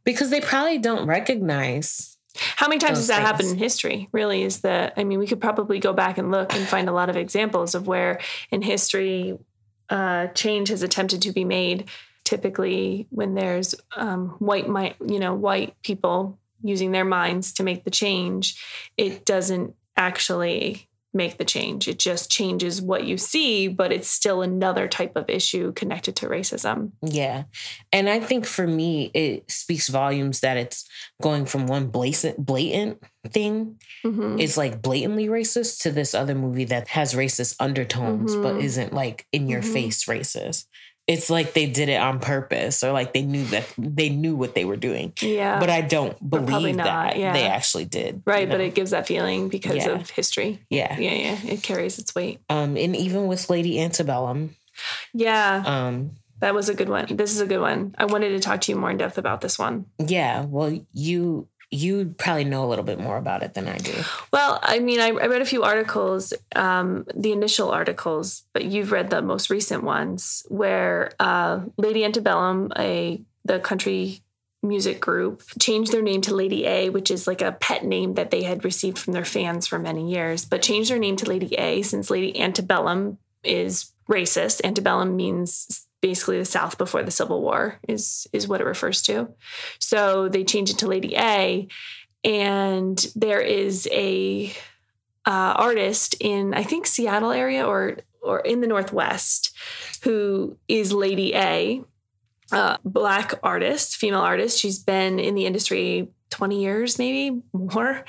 because 0.08 0.30
they 0.30 0.40
probably 0.40 0.78
don't 0.78 1.06
recognize 1.06 2.16
how 2.56 2.66
many 2.66 2.78
times 2.78 2.96
has 2.96 3.08
that 3.08 3.16
things. 3.16 3.26
happened 3.26 3.50
in 3.50 3.58
history? 3.58 4.08
Really, 4.10 4.42
is 4.42 4.60
that 4.60 4.94
I 4.96 5.04
mean, 5.04 5.18
we 5.18 5.26
could 5.26 5.38
probably 5.38 5.80
go 5.80 5.92
back 5.92 6.16
and 6.16 6.30
look 6.30 6.54
and 6.54 6.66
find 6.66 6.88
a 6.88 6.92
lot 6.92 7.10
of 7.10 7.16
examples 7.18 7.74
of 7.74 7.86
where 7.86 8.18
in 8.50 8.62
history 8.62 9.38
uh, 9.90 10.28
change 10.28 10.70
has 10.70 10.82
attempted 10.82 11.20
to 11.22 11.32
be 11.32 11.44
made. 11.44 11.90
Typically, 12.24 13.06
when 13.10 13.34
there's 13.34 13.74
um, 13.96 14.30
white, 14.38 14.66
you 15.06 15.18
know, 15.18 15.34
white 15.34 15.74
people 15.82 16.38
using 16.62 16.92
their 16.92 17.04
minds 17.04 17.52
to 17.54 17.62
make 17.62 17.84
the 17.84 17.90
change, 17.90 18.58
it 18.96 19.26
doesn't 19.26 19.74
actually 19.94 20.87
make 21.18 21.36
the 21.36 21.44
change. 21.44 21.86
It 21.88 21.98
just 21.98 22.30
changes 22.30 22.80
what 22.80 23.04
you 23.04 23.18
see, 23.18 23.68
but 23.68 23.92
it's 23.92 24.08
still 24.08 24.40
another 24.40 24.88
type 24.88 25.16
of 25.16 25.28
issue 25.28 25.72
connected 25.72 26.16
to 26.16 26.28
racism. 26.28 26.92
Yeah. 27.02 27.42
And 27.92 28.08
I 28.08 28.20
think 28.20 28.46
for 28.46 28.66
me, 28.66 29.10
it 29.12 29.50
speaks 29.50 29.88
volumes 29.88 30.40
that 30.40 30.56
it's 30.56 30.88
going 31.20 31.44
from 31.44 31.66
one 31.66 31.88
blatant, 31.88 32.46
blatant 32.46 33.02
thing 33.26 33.78
mm-hmm. 34.06 34.38
is 34.38 34.56
like 34.56 34.80
blatantly 34.80 35.26
racist 35.26 35.82
to 35.82 35.90
this 35.90 36.14
other 36.14 36.34
movie 36.34 36.64
that 36.64 36.88
has 36.88 37.12
racist 37.12 37.56
undertones, 37.60 38.32
mm-hmm. 38.32 38.42
but 38.42 38.62
isn't 38.62 38.94
like 38.94 39.26
in 39.32 39.48
your 39.48 39.60
mm-hmm. 39.60 39.72
face 39.74 40.04
racist 40.06 40.64
it's 41.08 41.30
like 41.30 41.54
they 41.54 41.64
did 41.64 41.88
it 41.88 42.00
on 42.00 42.20
purpose 42.20 42.84
or 42.84 42.92
like 42.92 43.14
they 43.14 43.22
knew 43.22 43.44
that 43.46 43.66
they 43.78 44.10
knew 44.10 44.36
what 44.36 44.54
they 44.54 44.66
were 44.66 44.76
doing. 44.76 45.14
Yeah. 45.22 45.58
But 45.58 45.70
I 45.70 45.80
don't 45.80 46.30
believe 46.30 46.76
that 46.76 47.16
yeah. 47.16 47.32
they 47.32 47.46
actually 47.46 47.86
did. 47.86 48.22
Right, 48.26 48.46
know? 48.46 48.54
but 48.54 48.60
it 48.60 48.74
gives 48.74 48.90
that 48.90 49.06
feeling 49.06 49.48
because 49.48 49.86
yeah. 49.86 49.88
of 49.88 50.10
history. 50.10 50.60
Yeah. 50.68 50.98
Yeah, 50.98 51.14
yeah. 51.14 51.38
It 51.44 51.62
carries 51.62 51.98
its 51.98 52.14
weight. 52.14 52.40
Um 52.50 52.76
and 52.76 52.94
even 52.94 53.26
with 53.26 53.48
Lady 53.48 53.80
Antebellum. 53.80 54.54
Yeah. 55.14 55.62
Um 55.64 56.10
that 56.40 56.54
was 56.54 56.68
a 56.68 56.74
good 56.74 56.90
one. 56.90 57.06
This 57.16 57.32
is 57.32 57.40
a 57.40 57.46
good 57.46 57.60
one. 57.60 57.94
I 57.96 58.04
wanted 58.04 58.28
to 58.28 58.40
talk 58.40 58.60
to 58.60 58.72
you 58.72 58.78
more 58.78 58.90
in 58.90 58.98
depth 58.98 59.16
about 59.16 59.40
this 59.40 59.58
one. 59.58 59.86
Yeah. 59.98 60.44
Well, 60.44 60.78
you 60.92 61.48
you 61.70 62.14
probably 62.16 62.44
know 62.44 62.64
a 62.64 62.68
little 62.68 62.84
bit 62.84 62.98
more 62.98 63.18
about 63.18 63.42
it 63.42 63.54
than 63.54 63.68
I 63.68 63.76
do. 63.76 63.94
Well, 64.32 64.58
I 64.62 64.78
mean, 64.78 65.00
I, 65.00 65.08
I 65.08 65.26
read 65.26 65.42
a 65.42 65.46
few 65.46 65.62
articles, 65.62 66.32
um, 66.56 67.06
the 67.14 67.32
initial 67.32 67.70
articles, 67.70 68.44
but 68.52 68.64
you've 68.64 68.90
read 68.90 69.10
the 69.10 69.20
most 69.20 69.50
recent 69.50 69.84
ones 69.84 70.44
where 70.48 71.12
uh, 71.20 71.60
Lady 71.76 72.04
Antebellum, 72.04 72.72
a 72.78 73.20
the 73.44 73.58
country 73.58 74.22
music 74.62 75.00
group, 75.00 75.42
changed 75.60 75.92
their 75.92 76.02
name 76.02 76.20
to 76.22 76.34
Lady 76.34 76.66
A, 76.66 76.88
which 76.88 77.10
is 77.10 77.26
like 77.26 77.42
a 77.42 77.52
pet 77.52 77.84
name 77.84 78.14
that 78.14 78.30
they 78.30 78.42
had 78.42 78.64
received 78.64 78.98
from 78.98 79.12
their 79.12 79.24
fans 79.24 79.66
for 79.66 79.78
many 79.78 80.10
years, 80.10 80.44
but 80.44 80.62
changed 80.62 80.90
their 80.90 80.98
name 80.98 81.16
to 81.16 81.26
Lady 81.26 81.54
A 81.56 81.82
since 81.82 82.10
Lady 82.10 82.38
Antebellum 82.40 83.18
is 83.44 83.92
racist. 84.08 84.64
Antebellum 84.64 85.16
means 85.16 85.86
basically 86.00 86.38
the 86.38 86.44
South 86.44 86.78
before 86.78 87.02
the 87.02 87.10
Civil 87.10 87.42
War 87.42 87.78
is 87.88 88.26
is 88.32 88.48
what 88.48 88.60
it 88.60 88.66
refers 88.66 89.02
to. 89.02 89.28
So 89.78 90.28
they 90.28 90.44
changed 90.44 90.72
it 90.72 90.78
to 90.78 90.88
Lady 90.88 91.14
A, 91.16 91.68
and 92.24 93.06
there 93.14 93.40
is 93.40 93.88
a 93.92 94.52
uh, 95.26 95.54
artist 95.56 96.16
in 96.20 96.54
I 96.54 96.62
think 96.62 96.86
Seattle 96.86 97.32
area 97.32 97.66
or 97.66 97.98
or 98.22 98.40
in 98.40 98.60
the 98.60 98.66
Northwest 98.66 99.56
who 100.04 100.56
is 100.68 100.92
Lady 100.92 101.34
A, 101.34 101.82
black 102.84 103.34
artist, 103.42 103.96
female 103.96 104.20
artist. 104.20 104.58
She's 104.58 104.78
been 104.78 105.18
in 105.18 105.34
the 105.34 105.46
industry 105.46 106.08
20 106.30 106.62
years, 106.62 106.98
maybe 106.98 107.42
more, 107.52 108.04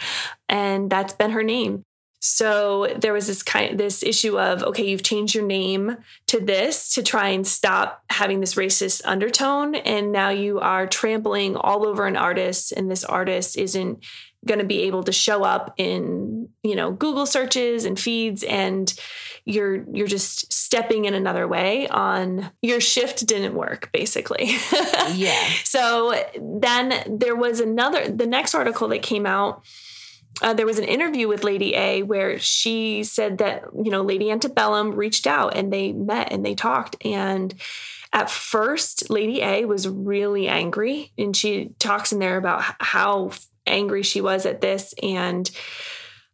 and 0.47 0.89
that's 0.89 1.13
been 1.13 1.31
her 1.31 1.43
name. 1.43 1.83
So 2.19 2.93
there 2.97 3.13
was 3.13 3.27
this 3.27 3.41
kind 3.43 3.71
of, 3.71 3.77
this 3.77 4.03
issue 4.03 4.39
of 4.39 4.61
okay, 4.63 4.85
you've 4.85 5.03
changed 5.03 5.33
your 5.35 5.45
name 5.45 5.97
to 6.27 6.39
this 6.39 6.93
to 6.95 7.03
try 7.03 7.29
and 7.29 7.47
stop 7.47 8.03
having 8.09 8.41
this 8.41 8.55
racist 8.55 9.01
undertone. 9.05 9.75
And 9.75 10.11
now 10.11 10.29
you 10.29 10.59
are 10.59 10.85
trampling 10.85 11.55
all 11.55 11.87
over 11.87 12.05
an 12.05 12.17
artist 12.17 12.73
and 12.73 12.91
this 12.91 13.05
artist 13.05 13.57
isn't 13.57 14.03
going 14.45 14.59
to 14.59 14.65
be 14.65 14.83
able 14.83 15.03
to 15.03 15.11
show 15.11 15.43
up 15.43 15.73
in 15.75 16.47
you 16.63 16.73
know 16.75 16.91
google 16.91 17.25
searches 17.25 17.85
and 17.85 17.97
feeds. 17.99 18.43
And 18.43 18.93
you're 19.45 19.85
you're 19.93 20.07
just 20.07 20.51
stepping 20.51 21.05
in 21.05 21.13
another 21.13 21.47
way 21.47 21.87
on 21.87 22.51
your 22.61 22.81
shift 22.81 23.25
didn't 23.25 23.55
work 23.55 23.89
basically. 23.93 24.51
Yeah. 25.13 25.43
so 25.63 26.13
then 26.39 27.17
there 27.19 27.35
was 27.35 27.59
another 27.59 28.09
the 28.09 28.27
next 28.27 28.53
article 28.53 28.89
that 28.89 29.01
came 29.01 29.25
out 29.25 29.63
uh, 30.41 30.53
there 30.53 30.65
was 30.65 30.79
an 30.79 30.85
interview 30.85 31.27
with 31.27 31.43
Lady 31.43 31.75
A 31.75 32.03
where 32.03 32.39
she 32.39 33.03
said 33.03 33.39
that 33.39 33.63
you 33.73 33.91
know 33.91 34.01
Lady 34.01 34.31
Antebellum 34.31 34.91
reached 34.91 35.27
out 35.27 35.55
and 35.55 35.71
they 35.71 35.91
met 35.91 36.31
and 36.31 36.45
they 36.45 36.55
talked. 36.55 36.95
And 37.03 37.53
at 38.13 38.29
first 38.29 39.09
Lady 39.09 39.41
A 39.41 39.65
was 39.65 39.87
really 39.87 40.47
angry 40.47 41.11
and 41.17 41.35
she 41.35 41.75
talks 41.79 42.11
in 42.11 42.19
there 42.19 42.37
about 42.37 42.63
how 42.79 43.31
angry 43.67 44.03
she 44.03 44.21
was 44.21 44.45
at 44.45 44.61
this. 44.61 44.93
And 45.03 45.49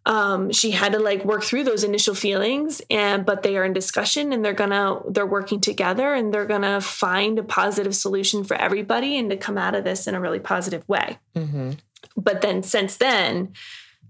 um, 0.05 0.51
she 0.51 0.69
had 0.69 0.91
to 0.91 0.99
like 0.99 1.25
work 1.25 1.43
through 1.43 1.63
those 1.63 1.83
initial 1.83 2.13
feelings 2.13 2.79
and 2.91 3.25
but 3.25 3.41
they 3.41 3.57
are 3.57 3.65
in 3.65 3.73
discussion 3.73 4.33
and 4.33 4.45
they're 4.45 4.53
gonna 4.53 4.99
they're 5.09 5.25
working 5.25 5.59
together 5.59 6.13
and 6.13 6.31
they're 6.31 6.45
gonna 6.45 6.79
find 6.79 7.39
a 7.39 7.43
positive 7.43 7.95
solution 7.95 8.43
for 8.43 8.55
everybody 8.55 9.17
and 9.17 9.31
to 9.31 9.37
come 9.37 9.57
out 9.57 9.73
of 9.73 9.83
this 9.83 10.05
in 10.05 10.13
a 10.13 10.21
really 10.21 10.39
positive 10.39 10.87
way. 10.87 11.17
Hmm 11.35 11.71
but 12.15 12.41
then 12.41 12.63
since 12.63 12.97
then 12.97 13.53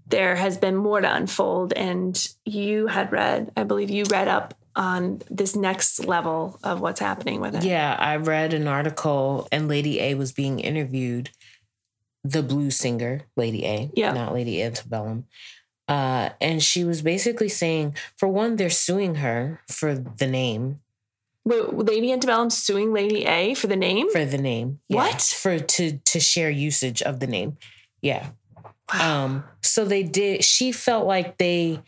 there 0.08 0.36
has 0.36 0.56
been 0.58 0.76
more 0.76 1.00
to 1.00 1.14
unfold 1.14 1.72
and 1.72 2.28
you 2.44 2.86
had 2.86 3.10
read 3.12 3.50
i 3.56 3.64
believe 3.64 3.90
you 3.90 4.04
read 4.10 4.28
up 4.28 4.54
on 4.76 5.22
this 5.30 5.56
next 5.56 6.04
level 6.04 6.58
of 6.62 6.80
what's 6.80 7.00
happening 7.00 7.40
with 7.40 7.54
it 7.56 7.64
Yeah, 7.64 7.96
I 7.98 8.16
read 8.16 8.52
an 8.52 8.68
article 8.68 9.48
and 9.50 9.68
Lady 9.68 10.00
A 10.00 10.14
was 10.14 10.32
being 10.32 10.60
interviewed. 10.60 11.30
The 12.24 12.42
blues 12.42 12.76
singer, 12.76 13.22
Lady 13.36 13.64
A, 13.64 13.90
Yeah. 13.94 14.12
not 14.12 14.34
Lady 14.34 14.62
Antebellum. 14.62 15.24
Uh, 15.88 16.30
and 16.42 16.62
she 16.62 16.84
was 16.84 17.00
basically 17.00 17.48
saying, 17.48 17.94
for 18.18 18.28
one, 18.28 18.56
they're 18.56 18.68
suing 18.68 19.16
her 19.16 19.60
for 19.66 19.94
the 19.94 20.26
name, 20.26 20.80
Wait, 21.46 21.72
lady 21.72 22.12
antebellum 22.12 22.50
suing 22.50 22.92
lady 22.92 23.24
a 23.24 23.54
for 23.54 23.68
the 23.68 23.76
name 23.76 24.10
for 24.10 24.24
the 24.24 24.36
name. 24.36 24.80
Yeah, 24.88 24.96
What? 24.96 25.22
For 25.22 25.58
to 25.60 25.98
to 25.98 26.20
share 26.20 26.50
usage 26.50 27.00
of 27.02 27.20
the 27.20 27.28
name. 27.28 27.56
Yeah. 28.02 28.30
Wow. 28.92 29.24
Um, 29.24 29.44
so 29.62 29.84
they 29.84 30.02
did. 30.02 30.44
She 30.44 30.72
felt 30.72 31.06
like 31.06 31.38
they 31.38 31.80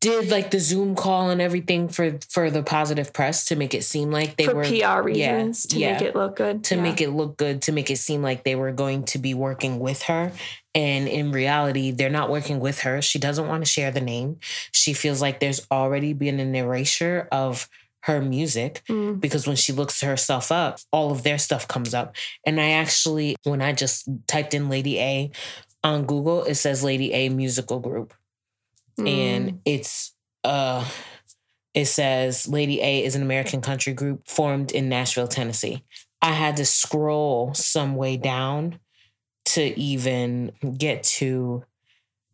did 0.00 0.30
like 0.30 0.50
the 0.50 0.60
Zoom 0.60 0.94
call 0.94 1.30
and 1.30 1.40
everything 1.40 1.88
for 1.88 2.18
for 2.28 2.50
the 2.50 2.62
positive 2.62 3.12
press 3.14 3.46
to 3.46 3.56
make 3.56 3.72
it 3.72 3.82
seem 3.82 4.10
like 4.10 4.36
they 4.36 4.44
for 4.44 4.54
were 4.56 4.64
pr 4.64 4.74
yeah, 4.74 4.98
reasons 4.98 5.66
to 5.66 5.78
yeah. 5.78 5.92
make 5.92 6.02
it 6.02 6.14
look 6.14 6.36
good 6.36 6.62
to 6.64 6.74
Yeah. 6.76 6.82
make 6.82 7.00
it 7.00 7.10
look 7.10 7.38
good, 7.38 7.62
to 7.62 7.72
make 7.72 7.90
it 7.90 7.96
seem 7.96 8.22
like 8.22 8.44
they 8.44 8.54
were 8.56 8.72
going 8.72 9.04
to 9.04 9.18
be 9.18 9.32
working 9.32 9.78
with 9.80 10.02
her. 10.02 10.32
And 10.74 11.08
in 11.08 11.32
reality, 11.32 11.92
they're 11.92 12.10
not 12.10 12.28
working 12.30 12.60
with 12.60 12.80
her. 12.80 13.00
She 13.00 13.18
doesn't 13.18 13.48
want 13.48 13.64
to 13.64 13.70
share 13.70 13.90
the 13.90 14.02
name. 14.02 14.38
She 14.70 14.92
feels 14.92 15.22
like 15.22 15.40
there's 15.40 15.66
already 15.70 16.12
been 16.12 16.40
an 16.40 16.54
erasure 16.54 17.26
of 17.32 17.66
her 18.00 18.20
music 18.20 18.82
Mm. 18.88 19.18
because 19.18 19.48
when 19.48 19.56
she 19.56 19.72
looks 19.72 20.00
herself 20.02 20.52
up, 20.52 20.78
all 20.92 21.10
of 21.10 21.22
their 21.24 21.38
stuff 21.38 21.66
comes 21.66 21.92
up. 21.94 22.14
And 22.44 22.60
I 22.60 22.70
actually, 22.72 23.34
when 23.42 23.60
I 23.62 23.72
just 23.72 24.06
typed 24.28 24.54
in 24.54 24.68
Lady 24.68 25.00
A 25.00 25.30
on 25.86 26.04
Google, 26.04 26.44
it 26.44 26.56
says 26.56 26.82
Lady 26.82 27.12
A 27.12 27.28
Musical 27.28 27.78
Group. 27.78 28.12
Mm. 28.98 29.08
And 29.08 29.60
it's, 29.64 30.12
uh, 30.42 30.84
it 31.74 31.86
says 31.86 32.48
Lady 32.48 32.80
A 32.80 33.04
is 33.04 33.14
an 33.14 33.22
American 33.22 33.60
country 33.60 33.92
group 33.92 34.26
formed 34.26 34.72
in 34.72 34.88
Nashville, 34.88 35.28
Tennessee. 35.28 35.84
I 36.20 36.32
had 36.32 36.56
to 36.56 36.64
scroll 36.64 37.54
some 37.54 37.94
way 37.94 38.16
down 38.16 38.80
to 39.46 39.78
even 39.78 40.52
get 40.76 41.04
to 41.04 41.64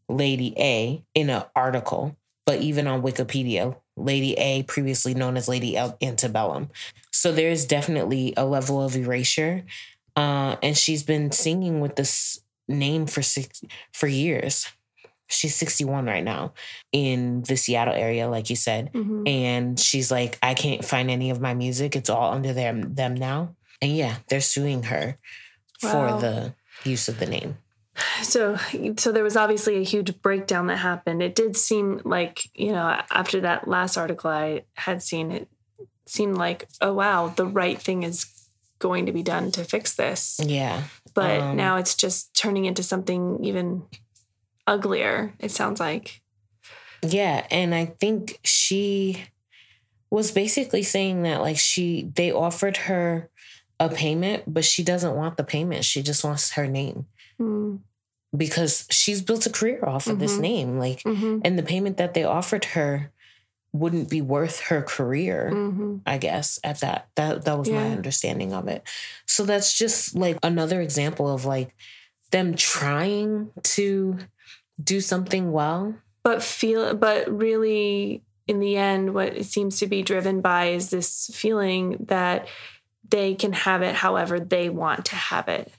Lady 0.08 0.54
A 0.58 1.04
in 1.14 1.28
an 1.28 1.42
article, 1.54 2.16
but 2.46 2.60
even 2.60 2.86
on 2.86 3.02
Wikipedia, 3.02 3.76
Lady 3.96 4.32
A, 4.34 4.62
previously 4.62 5.12
known 5.12 5.36
as 5.36 5.48
Lady 5.48 5.76
El- 5.76 5.98
Antebellum. 6.00 6.70
So 7.10 7.32
there's 7.32 7.66
definitely 7.66 8.32
a 8.36 8.46
level 8.46 8.82
of 8.82 8.96
erasure. 8.96 9.64
Uh, 10.16 10.56
and 10.62 10.76
she's 10.76 11.02
been 11.02 11.32
singing 11.32 11.80
with 11.80 11.96
this 11.96 12.41
name 12.72 13.06
for 13.06 13.22
six 13.22 13.62
for 13.92 14.06
years. 14.08 14.68
She's 15.28 15.54
61 15.54 16.04
right 16.06 16.22
now 16.24 16.52
in 16.92 17.42
the 17.48 17.56
Seattle 17.56 17.94
area, 17.94 18.28
like 18.28 18.50
you 18.50 18.56
said 18.56 18.92
Mhm. 18.92 19.26
and 19.26 19.80
she's 19.80 20.10
like 20.10 20.38
i 20.42 20.52
can't 20.52 20.84
find 20.84 21.10
any 21.10 21.30
of 21.30 21.40
my 21.40 21.54
music 21.54 21.96
it's 21.96 22.10
all 22.10 22.32
under 22.34 22.52
them 22.52 22.94
them 22.94 23.14
now 23.14 23.54
and 23.80 23.96
yeah 23.96 24.16
they're 24.28 24.42
suing 24.42 24.82
her 24.84 25.16
Wow. 25.82 25.90
for 25.90 26.20
the 26.20 26.54
use 26.84 27.08
of 27.08 27.18
the 27.18 27.24
name 27.26 27.56
so 28.22 28.56
so 28.98 29.10
there 29.12 29.24
was 29.24 29.36
obviously 29.36 29.76
a 29.78 29.82
huge 29.84 30.20
breakdown 30.20 30.66
that 30.66 30.76
happened 30.78 31.22
it 31.22 31.34
did 31.34 31.56
seem 31.56 32.00
like 32.04 32.48
you 32.54 32.72
know 32.72 33.00
after 33.10 33.40
that 33.40 33.66
last 33.66 33.96
article 33.96 34.30
i 34.30 34.62
had 34.74 35.02
seen 35.02 35.30
it 35.32 35.48
seemed 36.06 36.36
like 36.36 36.68
oh 36.82 36.92
wow 36.92 37.28
the 37.36 37.46
right 37.46 37.80
thing 37.80 38.02
is 38.02 38.26
going 38.82 39.06
to 39.06 39.12
be 39.12 39.22
done 39.22 39.50
to 39.52 39.62
fix 39.64 39.94
this. 39.94 40.40
Yeah. 40.42 40.82
But 41.14 41.40
Um, 41.40 41.56
now 41.56 41.76
it's 41.76 41.94
just 41.94 42.34
turning 42.34 42.64
into 42.66 42.82
something 42.82 43.38
even 43.42 43.84
uglier 44.66 45.32
it 45.38 45.50
sounds 45.50 45.80
like. 45.80 46.20
Yeah 47.04 47.46
and 47.50 47.74
i 47.74 47.84
think 47.86 48.38
she 48.44 49.24
was 50.10 50.30
basically 50.30 50.82
saying 50.84 51.22
that 51.22 51.40
like 51.40 51.58
she 51.58 52.10
they 52.14 52.30
offered 52.30 52.76
her 52.88 53.28
a 53.80 53.88
payment 53.88 54.44
but 54.46 54.64
she 54.64 54.82
doesn't 54.84 55.16
want 55.16 55.36
the 55.36 55.42
payment. 55.44 55.84
She 55.84 56.02
just 56.02 56.22
wants 56.24 56.52
her 56.52 56.66
name. 56.66 57.06
Mm 57.40 57.80
because 58.34 58.86
she's 58.90 59.20
built 59.20 59.44
a 59.44 59.50
career 59.50 59.84
off 59.84 60.06
of 60.08 60.18
this 60.18 60.36
Mhm. 60.38 60.40
name 60.40 60.78
like 60.78 61.02
hmm 61.04 61.40
and 61.44 61.58
the 61.58 61.62
payment 61.72 61.98
that 61.98 62.14
they 62.14 62.24
offered 62.24 62.64
her 62.76 63.11
wouldn't 63.72 64.10
be 64.10 64.20
worth 64.20 64.60
her 64.60 64.82
career 64.82 65.50
hmm 65.50 65.96
I 66.04 66.18
guess 66.18 66.58
at 66.64 66.80
that 66.80 67.08
that 67.16 67.44
that 67.44 67.58
was 67.58 67.70
my 67.70 67.90
understanding 67.90 68.52
of 68.52 68.66
it. 68.68 68.82
So 69.26 69.44
that's 69.44 69.76
just 69.76 70.14
like 70.16 70.38
another 70.42 70.80
example 70.80 71.32
of 71.32 71.44
like 71.44 71.74
them 72.30 72.54
trying 72.56 73.50
to 73.62 74.18
do 74.82 75.00
something 75.00 75.52
well. 75.52 75.94
but 76.22 76.42
feel 76.42 76.94
but 76.94 77.30
really 77.30 78.22
in 78.48 78.58
the 78.60 78.76
end 78.76 79.14
what 79.14 79.36
it 79.36 79.44
seems 79.46 79.78
to 79.78 79.86
be 79.86 80.02
driven 80.02 80.40
by 80.40 80.66
is 80.66 80.90
this 80.90 81.30
feeling 81.34 81.96
that 82.08 82.48
they 83.08 83.34
can 83.34 83.52
have 83.52 83.82
it 83.82 83.94
however 83.94 84.40
they 84.40 84.68
want 84.68 85.04
to 85.06 85.16
have 85.16 85.48
it 85.48 85.72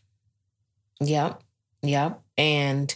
Yep. 0.99 1.41
Yep. 1.81 2.21
And 2.37 2.95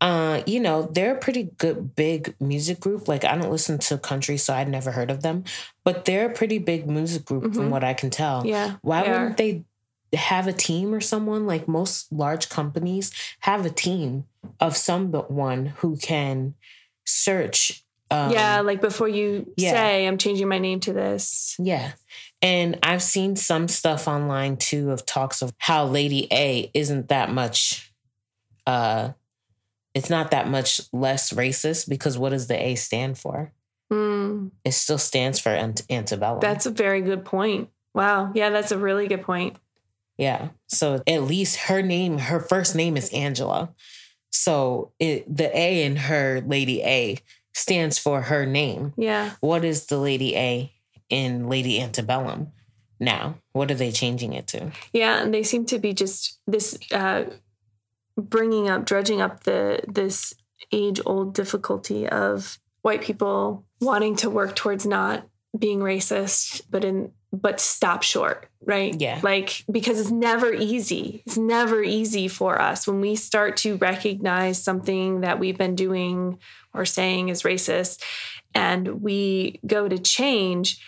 uh, 0.00 0.42
you 0.46 0.60
know, 0.60 0.82
they're 0.82 1.16
a 1.16 1.18
pretty 1.18 1.50
good 1.58 1.94
big 1.96 2.34
music 2.40 2.78
group. 2.80 3.08
Like 3.08 3.24
I 3.24 3.36
don't 3.36 3.50
listen 3.50 3.78
to 3.78 3.98
country, 3.98 4.36
so 4.36 4.54
I'd 4.54 4.68
never 4.68 4.92
heard 4.92 5.10
of 5.10 5.22
them. 5.22 5.44
But 5.84 6.04
they're 6.04 6.30
a 6.30 6.32
pretty 6.34 6.58
big 6.58 6.88
music 6.88 7.24
group 7.24 7.44
Mhm. 7.44 7.54
from 7.54 7.70
what 7.70 7.82
I 7.84 7.94
can 7.94 8.10
tell. 8.10 8.46
yeah 8.46 8.76
Why 8.82 9.02
they 9.02 9.10
wouldn't 9.10 9.32
are. 9.32 9.36
they 9.36 9.64
have 10.16 10.46
a 10.46 10.52
team 10.52 10.94
or 10.94 11.00
someone? 11.00 11.46
Like 11.46 11.66
most 11.68 12.12
large 12.12 12.48
companies 12.48 13.10
have 13.40 13.66
a 13.66 13.70
team 13.70 14.24
of 14.60 14.76
someone 14.76 15.66
who 15.78 15.96
can 15.96 16.54
search. 17.04 17.82
Um, 18.10 18.32
yeah 18.32 18.60
like 18.60 18.80
before 18.80 19.06
you 19.06 19.52
yeah. 19.58 19.70
say 19.70 20.06
i'm 20.06 20.16
changing 20.16 20.48
my 20.48 20.58
name 20.58 20.80
to 20.80 20.94
this 20.94 21.54
Yeah. 21.58 21.92
And 22.40 22.78
I've 22.82 23.02
seen 23.02 23.36
some 23.36 23.68
stuff 23.68 24.08
online 24.08 24.56
too 24.56 24.92
of 24.92 25.04
talks 25.04 25.42
of 25.42 25.52
how 25.58 25.84
Lady 25.84 26.26
A 26.32 26.70
isn't 26.72 27.08
that 27.08 27.30
much 27.30 27.92
uh 28.66 29.10
it's 29.94 30.10
not 30.10 30.30
that 30.30 30.48
much 30.48 30.80
less 30.92 31.32
racist 31.32 31.88
because 31.88 32.16
what 32.18 32.30
does 32.30 32.46
the 32.46 32.60
A 32.62 32.74
stand 32.74 33.18
for? 33.18 33.52
Mm, 33.92 34.50
It 34.64 34.72
still 34.72 34.98
stands 34.98 35.38
for 35.38 35.48
ant- 35.50 35.82
antebellum. 35.90 36.40
that's 36.40 36.66
a 36.66 36.70
very 36.70 37.00
good 37.00 37.24
point 37.24 37.70
wow 37.94 38.30
yeah 38.34 38.50
that's 38.50 38.70
a 38.70 38.78
really 38.78 39.06
good 39.08 39.22
point 39.22 39.56
yeah. 40.18 40.48
So 40.66 41.00
at 41.06 41.22
least 41.22 41.56
her 41.68 41.80
name, 41.80 42.18
her 42.18 42.40
first 42.40 42.74
name 42.74 42.96
is 42.96 43.08
Angela. 43.10 43.70
So 44.32 44.90
it 44.98 45.24
the 45.34 45.56
A 45.56 45.84
in 45.84 45.94
her 45.94 46.40
Lady 46.44 46.82
A 46.82 47.18
stands 47.54 47.98
for 47.98 48.22
her 48.22 48.44
name. 48.44 48.92
yeah 48.96 49.32
What 49.40 49.64
is 49.64 49.86
the 49.86 49.96
Lady 49.96 50.36
A 50.36 50.72
in 51.08 51.48
Lady 51.48 51.80
Antebellum 51.80 52.48
now? 52.98 53.38
What 53.52 53.70
are 53.70 53.74
they 53.76 53.92
changing 53.92 54.32
it 54.32 54.48
to? 54.48 54.72
yeah 54.92 55.22
and 55.22 55.32
they 55.32 55.44
seem 55.44 55.64
to 55.66 55.78
be 55.78 55.94
just 55.94 56.40
this 56.48 56.76
uh 56.92 57.24
bringing 58.18 58.68
up 58.68 58.84
dredging 58.84 59.20
up 59.20 59.44
the 59.44 59.80
this 59.86 60.34
age 60.72 61.00
old 61.06 61.34
difficulty 61.34 62.06
of 62.08 62.58
white 62.82 63.00
people 63.00 63.64
wanting 63.80 64.16
to 64.16 64.28
work 64.28 64.54
towards 64.56 64.84
not 64.84 65.26
being 65.58 65.78
racist 65.78 66.62
but 66.70 66.84
in 66.84 67.12
but 67.32 67.60
stop 67.60 68.02
short 68.02 68.48
right 68.64 69.00
Yeah. 69.00 69.20
like 69.22 69.64
because 69.70 70.00
it's 70.00 70.10
never 70.10 70.52
easy 70.52 71.22
it's 71.26 71.38
never 71.38 71.82
easy 71.82 72.26
for 72.28 72.60
us 72.60 72.86
when 72.86 73.00
we 73.00 73.14
start 73.16 73.56
to 73.58 73.76
recognize 73.76 74.62
something 74.62 75.20
that 75.20 75.38
we've 75.38 75.56
been 75.58 75.74
doing 75.76 76.38
or 76.74 76.84
saying 76.84 77.28
is 77.28 77.42
racist 77.44 78.02
and 78.54 79.00
we 79.02 79.60
go 79.66 79.88
to 79.88 79.98
change 79.98 80.80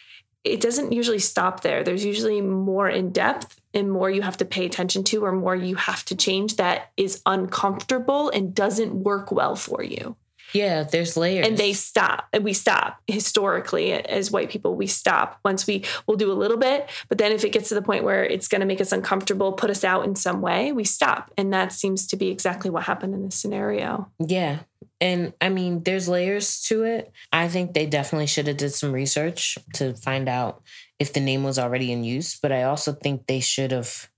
it 0.43 0.63
doesn't 0.63 0.93
usually 0.93 1.19
stop 1.19 1.61
there. 1.61 1.85
There's 1.85 2.03
usually 2.03 2.41
more 2.41 2.89
in 2.89 3.13
depth 3.13 3.60
and 3.75 3.91
more 3.91 4.11
you 4.11 4.23
have 4.23 4.37
to 4.39 4.45
pay 4.45 4.67
attention 4.67 5.05
to 5.05 5.25
or 5.25 5.33
more 5.33 5.55
you 5.55 5.77
have 5.77 6.05
to 6.07 6.17
change 6.17 6.57
that 6.57 6.91
is 6.97 7.23
uncomfortable 7.27 8.31
and 8.31 8.55
doesn't 8.55 8.95
work 8.95 9.31
well 9.31 9.57
for 9.57 9.83
you. 9.83 10.17
Yeah, 10.53 10.83
there's 10.83 11.17
layers. 11.17 11.47
And 11.47 11.57
they 11.57 11.73
stop. 11.73 12.29
And 12.33 12.45
we 12.45 12.53
stop 12.53 13.01
historically 13.07 13.93
as 13.93 14.31
white 14.31 14.51
people. 14.51 14.75
We 14.75 14.87
stop 14.87 15.39
once 15.45 15.67
we 15.67 15.85
will 16.07 16.17
do 16.17 16.33
a 16.33 16.35
little 16.35 16.57
bit. 16.57 16.89
But 17.09 17.19
then 17.19 17.33
if 17.33 17.45
it 17.45 17.51
gets 17.53 17.69
to 17.69 17.75
the 17.75 17.83
point 17.83 18.05
where 18.05 18.25
it's 18.25 18.49
going 18.49 18.61
to 18.61 18.67
make 18.67 18.81
us 18.81 18.93
uncomfortable, 18.93 19.53
put 19.53 19.71
us 19.71 19.85
out 19.85 20.05
in 20.05 20.17
some 20.17 20.41
way, 20.41 20.73
we 20.73 20.85
stop. 20.85 21.31
And 21.37 21.53
that 21.53 21.73
seems 21.73 22.07
to 22.09 22.17
be 22.17 22.29
exactly 22.29 22.71
what 22.71 22.85
happened 22.85 23.15
in 23.15 23.25
this 23.25 23.37
scenario. 23.37 24.11
Yeah. 24.19 24.61
And 25.01 25.33
I 25.41 25.49
mean, 25.49 25.83
there's 25.83 26.09
layers 26.09 26.63
to 26.65 26.83
it. 26.83 27.13
I 27.33 27.49
think 27.49 27.73
they 27.73 27.87
definitely 27.87 28.27
should 28.27 28.47
have 28.47 28.57
did 28.57 28.75
some 28.75 28.93
research 28.93 29.57
to 29.75 29.95
find 29.95 30.29
out 30.29 30.63
if 31.01 31.13
the 31.13 31.21
name 31.21 31.43
was 31.43 31.59
already 31.59 31.91
in 31.91 32.05
use. 32.05 32.39
But 32.41 32.53
I 32.53 32.63
also 32.63 32.93
think 32.93 33.27
they 33.27 33.41
should 33.41 33.73
have 33.73 34.09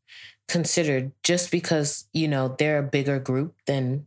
considered 0.49 1.13
just 1.23 1.51
because, 1.51 2.07
you 2.13 2.29
know, 2.29 2.55
they're 2.59 2.79
a 2.81 2.83
bigger 2.83 3.19
group 3.19 3.55
than 3.67 4.07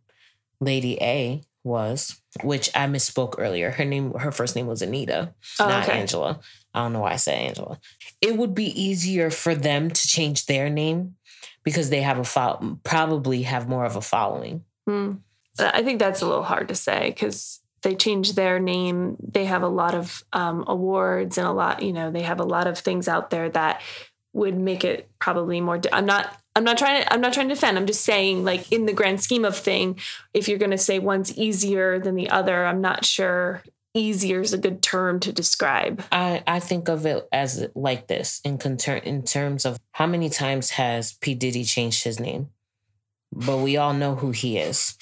Lady 0.60 0.98
A 1.02 1.42
was, 1.64 2.22
which 2.44 2.70
I 2.76 2.86
misspoke 2.86 3.36
earlier. 3.40 3.72
Her 3.72 3.86
name, 3.86 4.14
her 4.14 4.32
first 4.32 4.56
name 4.56 4.68
was 4.68 4.84
Anita, 4.84 5.34
Oh, 5.60 5.68
not 5.68 5.84
okay. 5.90 6.00
Angela. 6.00 6.40
I 6.76 6.84
don't 6.84 6.94
know 6.94 7.00
why 7.00 7.14
I 7.14 7.16
said 7.16 7.40
Angela. 7.40 7.80
It 8.22 8.38
would 8.38 8.54
be 8.54 8.80
easier 8.80 9.32
for 9.32 9.56
them 9.56 9.90
to 9.90 10.08
change 10.08 10.46
their 10.46 10.70
name 10.70 11.16
because 11.64 11.90
they 11.90 12.02
have 12.02 12.20
a 12.20 12.24
fo- 12.24 12.80
probably 12.84 13.44
have 13.44 13.68
more 13.68 13.86
of 13.86 13.96
a 13.96 14.02
following. 14.02 14.64
Hmm. 14.86 15.14
I 15.58 15.82
think 15.84 16.00
that's 16.00 16.22
a 16.22 16.28
little 16.28 16.44
hard 16.44 16.68
to 16.68 16.76
say 16.76 17.10
because 17.10 17.62
they 17.86 17.96
change 17.96 18.34
their 18.34 18.60
name. 18.60 19.16
They 19.20 19.46
have 19.46 19.62
a 19.62 19.68
lot 19.68 19.94
of 19.94 20.24
um, 20.34 20.64
awards 20.68 21.38
and 21.38 21.48
a 21.48 21.52
lot, 21.52 21.84
you 21.84 21.94
know, 21.94 22.10
they 22.10 22.24
have 22.24 22.40
a 22.40 22.44
lot 22.44 22.66
of 22.66 22.80
things 22.80 23.08
out 23.08 23.30
there 23.30 23.48
that 23.50 23.82
would 24.34 24.58
make 24.58 24.84
it 24.84 25.08
probably 25.20 25.62
more. 25.62 25.80
I'm 25.94 26.06
not. 26.06 26.38
I'm 26.58 26.64
not 26.64 26.78
trying 26.78 27.04
to. 27.04 27.14
I'm 27.14 27.22
not 27.22 27.34
trying 27.34 27.48
to 27.48 27.54
defend. 27.54 27.78
I'm 27.78 27.86
just 27.86 28.04
saying, 28.04 28.44
like 28.44 28.72
in 28.72 28.88
the 28.88 28.94
grand 28.94 29.22
scheme 29.22 29.46
of 29.46 29.56
thing, 29.56 30.00
if 30.34 30.48
you're 30.48 30.58
going 30.58 30.72
to 30.72 30.78
say 30.80 31.00
one's 31.00 31.38
easier 31.38 32.00
than 32.00 32.16
the 32.16 32.30
other, 32.30 32.66
I'm 32.66 32.82
not 32.82 33.06
sure. 33.06 33.62
Easier 33.94 34.42
is 34.42 34.52
a 34.52 34.58
good 34.58 34.82
term 34.82 35.22
to 35.22 35.32
describe. 35.32 36.04
I, 36.12 36.44
I 36.46 36.60
think 36.60 36.90
of 36.90 37.06
it 37.06 37.26
as 37.32 37.66
like 37.76 38.08
this 38.08 38.42
in 38.44 38.58
conter- 38.58 38.98
in 38.98 39.24
terms 39.24 39.64
of 39.64 39.80
how 39.94 40.06
many 40.06 40.30
times 40.30 40.72
has 40.72 41.14
P 41.14 41.34
Diddy 41.34 41.64
changed 41.64 42.04
his 42.04 42.20
name, 42.20 42.50
but 43.32 43.60
we 43.60 43.78
all 43.78 43.94
know 43.94 44.16
who 44.16 44.32
he 44.32 44.58
is. 44.58 44.98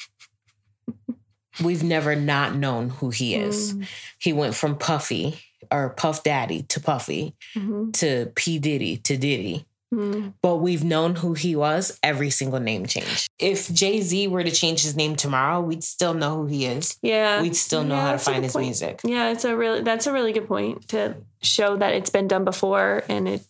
We've 1.62 1.84
never 1.84 2.16
not 2.16 2.56
known 2.56 2.90
who 2.90 3.10
he 3.10 3.36
is. 3.36 3.74
Mm, 3.74 3.88
He 4.20 4.34
went 4.34 4.56
from 4.56 4.78
Puffy 4.78 5.40
or 5.72 5.90
Puff 5.90 6.24
Daddy 6.24 6.64
to 6.64 6.80
Puffy 6.80 7.36
mhm, 7.56 7.94
to 8.00 8.32
P 8.36 8.58
Diddy 8.60 8.98
to 8.98 9.18
Diddy. 9.18 9.66
mm. 9.94 10.34
But 10.42 10.58
we've 10.58 10.84
known 10.84 11.16
who 11.16 11.34
he 11.34 11.56
was 11.56 11.98
every 12.02 12.30
single 12.32 12.60
name 12.60 12.86
change. 12.88 13.28
If 13.40 13.72
Jay 13.72 14.02
Z 14.02 14.28
were 14.30 14.44
to 14.44 14.52
change 14.52 14.82
his 14.84 14.96
name 14.96 15.16
tomorrow, 15.16 15.62
we'd 15.62 15.84
still 15.84 16.14
know 16.16 16.38
who 16.38 16.48
he 16.48 16.66
is. 16.66 16.98
Yeah, 17.02 17.42
We'd 17.42 17.56
still 17.56 17.84
know 17.84 17.96
Yeah, 17.96 18.02
how 18.08 18.12
to 18.14 18.18
find 18.20 18.44
his 18.44 18.54
point. 18.54 18.66
music. 18.66 19.02
Yeah, 19.04 19.30
it's 19.30 19.46
a 19.46 19.56
really 19.56 19.82
that's 19.82 20.08
a 20.08 20.12
really 20.14 20.34
good 20.34 20.48
point 20.48 20.88
to 20.90 21.16
show 21.42 21.78
that 21.78 21.94
it's 21.94 22.10
been 22.10 22.28
done 22.28 22.44
before 22.46 23.04
and 23.08 23.28
it 23.28 23.42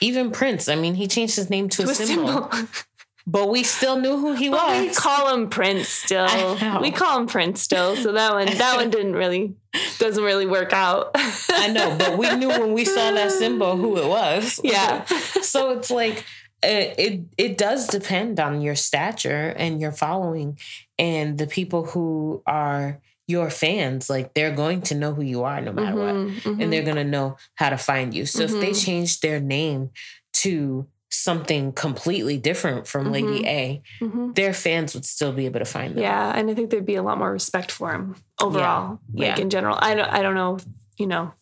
Even 0.00 0.30
Prince, 0.32 0.68
I 0.68 0.74
mean, 0.76 0.94
he 0.94 1.06
changed 1.08 1.36
his 1.36 1.48
name 1.50 1.68
to, 1.70 1.82
to 1.82 1.88
a 1.88 1.92
a 1.92 1.94
symbol. 1.94 2.28
symbol. 2.50 2.68
But 3.26 3.48
we 3.50 3.62
still 3.62 3.96
knew 3.98 4.16
who 4.18 4.32
he 4.34 4.48
But 4.48 4.80
we 4.80 4.90
call 4.94 5.32
him 5.34 5.48
Prince 5.48 5.88
still. 5.88 6.58
We 6.80 6.90
call 6.90 7.20
him 7.20 7.26
Prince 7.26 7.60
still. 7.62 7.96
So 7.96 8.12
that 8.12 8.32
one 8.32 8.46
that 8.46 8.76
one 8.76 8.90
didn't 8.90 9.14
really 9.14 9.54
doesn't 9.98 10.22
really 10.24 10.46
work 10.46 10.72
out. 10.72 11.12
I 11.14 11.68
know, 11.68 11.96
but 11.98 12.18
we 12.18 12.34
knew 12.36 12.48
when 12.48 12.72
we 12.72 12.84
saw 12.84 13.12
that 13.12 13.30
symbol 13.30 13.76
who 13.76 13.96
it 13.98 14.08
was. 14.08 14.60
Yeah. 14.64 15.04
so 15.42 15.70
it's 15.78 15.90
like 15.90 16.24
it, 16.62 16.94
it 16.98 17.20
it 17.38 17.58
does 17.58 17.86
depend 17.86 18.38
on 18.40 18.60
your 18.60 18.74
stature 18.74 19.54
and 19.56 19.80
your 19.80 19.92
following 19.92 20.58
and 20.98 21.38
the 21.38 21.46
people 21.46 21.84
who 21.86 22.42
are 22.46 23.00
your 23.28 23.50
fans 23.50 24.10
like 24.10 24.34
they're 24.34 24.54
going 24.54 24.82
to 24.82 24.94
know 24.96 25.14
who 25.14 25.22
you 25.22 25.44
are 25.44 25.60
no 25.60 25.72
matter 25.72 25.96
what 25.96 26.14
Mhm, 26.14 26.40
mhm. 26.42 26.62
and 26.62 26.72
they're 26.72 26.82
going 26.82 26.96
to 26.96 27.04
know 27.04 27.36
how 27.54 27.70
to 27.70 27.76
find 27.78 28.12
you. 28.12 28.26
So 28.26 28.42
if 28.42 28.50
they 28.50 28.70
Mhm. 28.70 28.84
change 28.84 29.20
their 29.20 29.40
name 29.40 29.90
to 30.34 30.86
something 31.22 31.72
completely 31.72 32.36
different 32.38 32.86
from 32.86 33.12
Lady 33.12 33.46
A, 33.46 33.82
Mhm. 34.00 34.34
their 34.34 34.52
fans 34.52 34.94
would 34.94 35.04
still 35.04 35.32
be 35.32 35.46
able 35.46 35.60
to 35.60 35.64
find 35.64 35.94
them. 35.94 36.02
Yeah, 36.02 36.32
and 36.34 36.50
I 36.50 36.54
think 36.54 36.70
there'd 36.70 36.86
be 36.86 36.96
a 36.96 37.02
lot 37.02 37.18
more 37.18 37.30
respect 37.32 37.70
for 37.70 37.92
him 37.92 38.16
overall. 38.40 38.98
Yeah. 39.12 39.28
Like 39.28 39.36
Yeah. 39.38 39.42
in 39.42 39.50
general. 39.50 39.78
I 39.80 39.94
don't 39.94 40.08
I 40.08 40.22
don't 40.22 40.34
know, 40.34 40.58
you 40.98 41.06
know, 41.06 41.32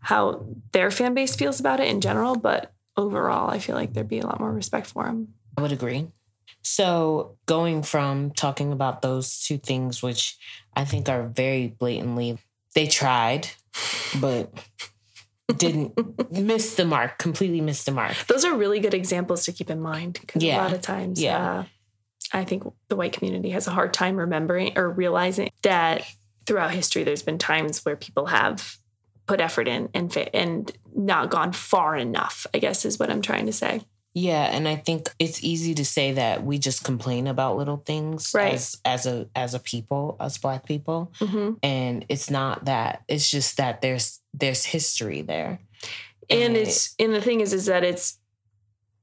how 0.00 0.46
their 0.72 0.90
fan 0.90 1.14
base 1.14 1.34
feels 1.36 1.60
about 1.60 1.80
it 1.80 1.88
in 1.88 2.00
general, 2.00 2.34
but 2.36 2.72
overall 2.96 3.50
I 3.50 3.58
feel 3.58 3.76
like 3.76 3.92
there'd 3.92 4.08
be 4.08 4.20
a 4.20 4.26
lot 4.26 4.40
more 4.40 4.52
respect 4.52 4.86
for 4.88 5.06
him. 5.06 5.34
I 5.56 5.62
would 5.62 5.72
agree. 5.72 6.08
So, 6.62 7.36
going 7.46 7.82
from 7.82 8.30
talking 8.32 8.72
about 8.72 9.00
those 9.02 9.40
two 9.46 9.58
things, 9.58 10.02
which 10.02 10.36
I 10.74 10.84
think 10.84 11.08
are 11.08 11.26
very 11.28 11.68
blatantly, 11.68 12.38
they 12.74 12.86
tried, 12.86 13.48
but 14.20 14.52
didn't 15.56 16.30
miss 16.30 16.74
the 16.74 16.84
mark, 16.84 17.18
completely 17.18 17.60
missed 17.60 17.86
the 17.86 17.92
mark. 17.92 18.14
Those 18.26 18.44
are 18.44 18.54
really 18.54 18.80
good 18.80 18.94
examples 18.94 19.44
to 19.46 19.52
keep 19.52 19.70
in 19.70 19.80
mind 19.80 20.18
because 20.20 20.42
Yeah. 20.42 20.60
a 20.60 20.62
lot 20.64 20.72
of 20.72 20.80
times, 20.82 21.20
Yeah. 21.20 21.60
uh, 21.60 21.64
I 22.32 22.44
think 22.44 22.64
the 22.88 22.96
white 22.96 23.12
community 23.14 23.50
has 23.50 23.66
a 23.66 23.70
hard 23.70 23.94
time 23.94 24.16
remembering 24.16 24.76
or 24.76 24.90
realizing 24.90 25.50
that 25.62 26.02
throughout 26.46 26.72
history, 26.72 27.02
there's 27.04 27.22
been 27.22 27.38
times 27.38 27.84
where 27.84 27.96
people 27.96 28.26
have 28.26 28.76
put 29.26 29.40
effort 29.40 29.68
in 29.68 29.88
and 29.94 30.12
fa- 30.12 30.34
and 30.34 30.70
not 30.94 31.30
gone 31.30 31.52
far 31.52 31.96
enough. 31.96 32.46
I 32.52 32.58
guess 32.58 32.84
is 32.84 32.98
what 32.98 33.10
I'm 33.10 33.22
trying 33.22 33.46
to 33.46 33.52
say. 33.52 33.82
Yeah, 34.14 34.44
and 34.44 34.66
I 34.66 34.74
think 34.76 35.10
it's 35.18 35.44
easy 35.44 35.74
to 35.74 35.84
say 35.84 36.12
that 36.12 36.42
we 36.42 36.58
just 36.58 36.82
complain 36.82 37.26
about 37.26 37.56
little 37.56 37.76
things 37.76 38.32
Right. 38.34 38.54
as 38.54 38.78
as 38.84 39.06
a 39.06 39.28
as 39.36 39.54
a 39.54 39.58
people, 39.60 40.16
as 40.18 40.38
black 40.38 40.66
people, 40.66 41.12
hmm 41.18 41.52
and 41.62 42.04
it's 42.08 42.28
not 42.30 42.64
that. 42.64 43.02
It's 43.08 43.30
just 43.30 43.58
that 43.58 43.80
there's 43.80 44.20
there's 44.38 44.64
history 44.64 45.22
there. 45.22 45.60
And 46.30 46.56
it's 46.56 46.94
and 46.98 47.14
the 47.14 47.20
thing 47.22 47.40
is, 47.40 47.52
is 47.52 47.66
that 47.66 47.84
it's 47.84 48.18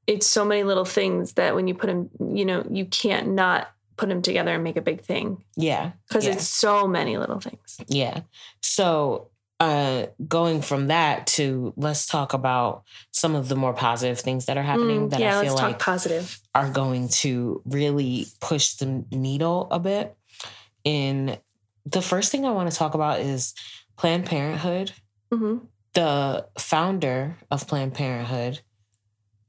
it's 0.07 0.27
so 0.27 0.45
many 0.45 0.63
little 0.63 0.85
things 0.85 1.33
that 1.33 1.55
when 1.55 1.67
you 1.67 1.73
put 1.73 1.87
them, 1.87 2.09
you 2.19 2.45
know, 2.45 2.63
you 2.69 2.85
can't 2.85 3.29
not 3.29 3.67
put 3.97 4.09
them 4.09 4.21
together 4.21 4.53
and 4.53 4.63
make 4.63 4.75
a 4.77 4.81
big 4.81 5.01
thing 5.01 5.43
yeah, 5.55 5.91
because 6.07 6.25
Yeah. 6.25 6.33
it's 6.33 6.47
so 6.47 6.87
many 6.87 7.17
little 7.17 7.39
things. 7.39 7.77
Yeah. 7.87 8.21
So 8.61 9.29
uh 9.61 10.07
going 10.27 10.61
from 10.61 10.87
that 10.87 11.25
to 11.27 11.73
let's 11.77 12.07
talk 12.07 12.33
about 12.33 12.83
some 13.11 13.35
of 13.35 13.47
the 13.47 13.55
more 13.55 13.73
positive 13.73 14.19
things 14.19 14.47
that 14.47 14.57
are 14.57 14.63
happening 14.63 15.07
Mm, 15.07 15.09
that 15.11 15.19
yeah, 15.21 15.39
I 15.39 15.43
feel 15.45 15.55
like 15.55 15.77
talk 15.77 15.85
positive. 15.85 16.39
are 16.53 16.69
going 16.69 17.07
to 17.23 17.61
really 17.65 18.27
push 18.41 18.73
the 18.73 19.05
needle 19.11 19.67
a 19.71 19.79
bit. 19.79 20.13
In 20.83 21.37
the 21.85 22.01
first 22.01 22.31
thing 22.31 22.45
I 22.45 22.51
want 22.51 22.69
to 22.69 22.77
talk 22.77 22.93
about 22.95 23.21
is 23.21 23.53
Planned 23.97 24.25
Parenthood. 24.25 24.91
Hmm 25.31 25.57
The 25.93 26.47
founder 26.57 27.37
of 27.51 27.67
Planned 27.67 27.93
Parenthood 27.93 28.61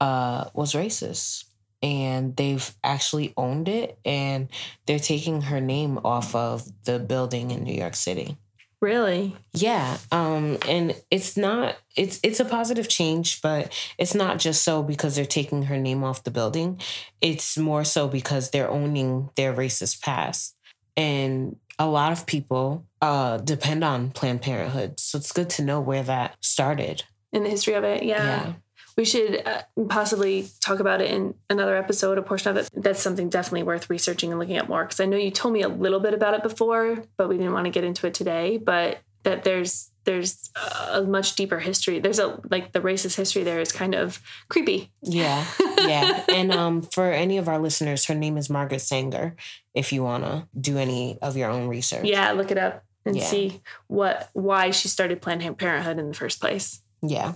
uh 0.00 0.50
was 0.54 0.74
racist. 0.74 1.44
And 1.82 2.36
they've 2.36 2.74
actually 2.82 3.34
owned 3.36 3.68
it 3.68 3.98
and 4.04 4.48
they're 4.86 4.98
taking 4.98 5.42
her 5.42 5.60
name 5.60 5.98
off 6.04 6.34
of 6.34 6.64
the 6.84 6.98
building 6.98 7.50
in 7.52 7.64
New 7.64 7.74
York 7.74 7.94
City. 7.94 8.36
Really? 8.80 9.36
Yeah, 9.54 9.96
um, 10.12 10.58
and 10.68 10.94
it's 11.10 11.36
not 11.36 11.76
it's 11.96 12.20
it's 12.22 12.40
a 12.40 12.44
positive 12.44 12.88
change, 12.88 13.40
but 13.40 13.72
it's 13.98 14.14
not 14.14 14.38
just 14.38 14.64
so 14.64 14.82
because 14.82 15.16
they're 15.16 15.24
taking 15.24 15.64
her 15.64 15.78
name 15.78 16.04
off 16.04 16.24
the 16.24 16.30
building. 16.30 16.80
It's 17.22 17.56
more 17.56 17.84
so 17.84 18.06
because 18.06 18.50
they're 18.50 18.70
owning 18.70 19.30
their 19.36 19.54
racist 19.54 20.02
past, 20.02 20.54
and 20.96 21.56
a 21.78 21.86
lot 21.86 22.12
of 22.12 22.26
people 22.26 22.84
uh, 23.02 23.38
depend 23.38 23.84
on 23.84 24.10
Planned 24.10 24.42
Parenthood. 24.42 24.98
So 24.98 25.18
it's 25.18 25.32
good 25.32 25.50
to 25.50 25.62
know 25.62 25.80
where 25.80 26.02
that 26.02 26.36
started. 26.40 27.04
in 27.32 27.42
the 27.44 27.50
history 27.50 27.74
of 27.74 27.84
it. 27.84 28.02
Yeah. 28.02 28.24
Yeah. 28.24 28.52
We 28.96 29.04
should 29.04 29.42
uh, 29.46 29.60
possibly 29.90 30.48
talk 30.60 30.80
about 30.80 31.02
it 31.02 31.10
in 31.10 31.34
another 31.50 31.76
episode, 31.76 32.16
a 32.16 32.22
portion 32.22 32.50
of 32.50 32.56
it. 32.56 32.70
That's 32.72 32.98
something 33.00 33.28
definitely 33.28 33.64
worth 33.64 33.90
researching 33.90 34.30
and 34.30 34.40
looking 34.40 34.56
at 34.56 34.70
more 34.70 34.84
because 34.84 35.00
I 35.00 35.04
know 35.04 35.18
you 35.18 35.30
told 35.30 35.52
me 35.52 35.60
a 35.60 35.68
little 35.68 36.00
bit 36.00 36.14
about 36.14 36.32
it 36.32 36.42
before, 36.42 37.04
but 37.18 37.28
we 37.28 37.36
didn't 37.36 37.52
want 37.52 37.66
to 37.66 37.70
get 37.70 37.84
into 37.84 38.06
it 38.06 38.14
today. 38.14 38.56
But 38.56 39.00
that 39.24 39.44
there's 39.44 39.90
there's 40.04 40.50
a 40.92 41.02
much 41.02 41.34
deeper 41.34 41.58
history. 41.58 41.98
There's 41.98 42.18
a 42.20 42.40
like 42.50 42.72
the 42.72 42.80
racist 42.80 43.16
history 43.16 43.42
there 43.42 43.60
is 43.60 43.70
kind 43.70 43.94
of 43.94 44.22
creepy. 44.48 44.92
Yeah, 45.02 45.44
yeah. 45.86 46.24
and 46.28 46.52
um, 46.52 46.82
for 46.82 47.10
any 47.12 47.38
of 47.38 47.48
our 47.48 47.58
listeners, 47.58 48.04
her 48.06 48.14
name 48.14 48.36
is 48.36 48.48
Margaret 48.50 48.80
Sanger. 48.80 49.36
If 49.74 49.92
you 49.92 50.02
wanna 50.02 50.48
do 50.58 50.78
any 50.78 51.18
of 51.22 51.36
your 51.36 51.50
own 51.50 51.68
research, 51.68 52.04
Yeah, 52.04 52.32
look 52.32 52.50
it 52.50 52.58
up 52.58 52.84
and 53.04 53.16
Yeah. 53.16 53.24
see 53.24 53.60
what 53.86 54.30
why 54.32 54.70
she 54.70 54.88
started 54.88 55.20
Planned 55.22 55.58
Parenthood 55.58 55.98
in 55.98 56.08
the 56.08 56.14
first 56.14 56.40
place. 56.40 56.80
Yeah. 57.02 57.34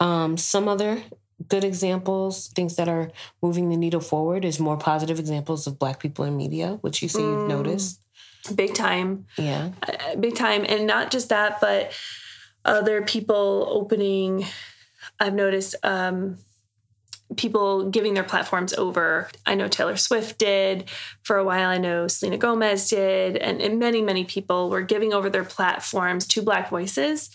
Um, 0.00 0.36
some 0.36 0.66
other 0.68 1.02
good 1.48 1.64
examples, 1.64 2.48
things 2.48 2.76
that 2.76 2.88
are 2.88 3.10
moving 3.42 3.68
the 3.70 3.76
needle 3.76 4.00
forward, 4.00 4.44
is 4.44 4.58
more 4.60 4.76
positive 4.76 5.18
examples 5.18 5.66
of 5.66 5.78
Black 5.78 5.98
people 6.00 6.24
in 6.24 6.36
media, 6.36 6.78
which 6.82 7.02
you 7.02 7.08
you've 7.08 7.44
Mm. 7.44 7.48
noticed. 7.48 8.00
Big 8.54 8.74
time. 8.74 9.26
Yeah. 9.36 9.70
uh, 9.82 10.16
big 10.16 10.34
time 10.34 10.64
and 10.68 10.86
not 10.86 11.10
just 11.10 11.28
that 11.28 11.60
but 11.60 11.92
other 12.64 13.02
people 13.02 13.66
opening. 13.70 14.46
I've 15.18 15.34
noticed 15.34 15.76
um, 15.82 16.38
people 17.36 17.90
giving 17.90 18.14
their 18.14 18.24
platforms 18.24 18.72
over. 18.74 19.28
I 19.46 19.54
know 19.54 19.68
Taylor 19.68 19.96
Swift 19.96 20.38
did 20.38 20.88
for 21.22 21.36
a 21.36 21.44
while. 21.44 21.68
I 21.68 21.78
know 21.78 22.08
Selena 22.08 22.38
Gomez 22.38 22.88
did, 22.88 23.36
and, 23.36 23.60
and 23.60 23.78
many, 23.78 24.02
many 24.02 24.24
people 24.24 24.68
were 24.70 24.82
giving 24.82 25.12
over 25.12 25.30
their 25.30 25.44
platforms 25.44 26.26
to 26.28 26.42
Black 26.42 26.70
voices 26.70 27.30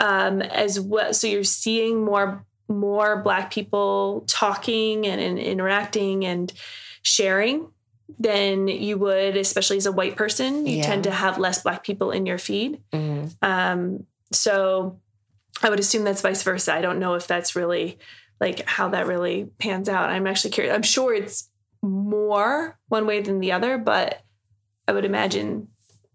um, 0.00 0.42
as 0.42 0.78
well. 0.78 1.14
So 1.14 1.26
you're 1.26 1.44
seeing 1.44 2.04
more 2.04 2.44
more 2.70 3.22
Black 3.22 3.50
people 3.50 4.24
talking 4.26 5.06
and, 5.06 5.18
and 5.22 5.38
interacting 5.38 6.26
and 6.26 6.52
sharing 7.00 7.68
than 8.18 8.68
you 8.68 8.98
would, 8.98 9.38
especially 9.38 9.78
as 9.78 9.86
a 9.86 9.92
white 9.92 10.16
person. 10.16 10.66
You 10.66 10.76
Yeah. 10.78 10.82
tend 10.82 11.04
to 11.04 11.10
have 11.10 11.38
less 11.38 11.62
Black 11.62 11.82
people 11.82 12.10
in 12.10 12.26
your 12.26 12.36
feed. 12.36 12.82
Mhm. 12.92 13.34
Um, 13.40 14.04
so 14.32 14.98
I 15.62 15.70
would 15.70 15.80
assume 15.80 16.04
that's 16.04 16.20
vice 16.20 16.42
versa. 16.42 16.74
I 16.74 16.82
don't 16.82 16.98
know 16.98 17.14
if 17.14 17.26
that's 17.26 17.56
really 17.56 17.98
like 18.40 18.66
how 18.68 18.88
that 18.90 19.06
really 19.06 19.48
pans 19.58 19.88
out. 19.88 20.10
I'm 20.10 20.26
actually 20.26 20.50
curious. 20.50 20.74
I'm 20.74 20.82
sure 20.82 21.14
it's 21.14 21.48
more 21.82 22.78
one 22.88 23.06
way 23.06 23.20
than 23.20 23.40
the 23.40 23.52
other, 23.52 23.78
but 23.78 24.20
I 24.86 24.92
would 24.92 25.04
imagine 25.04 25.68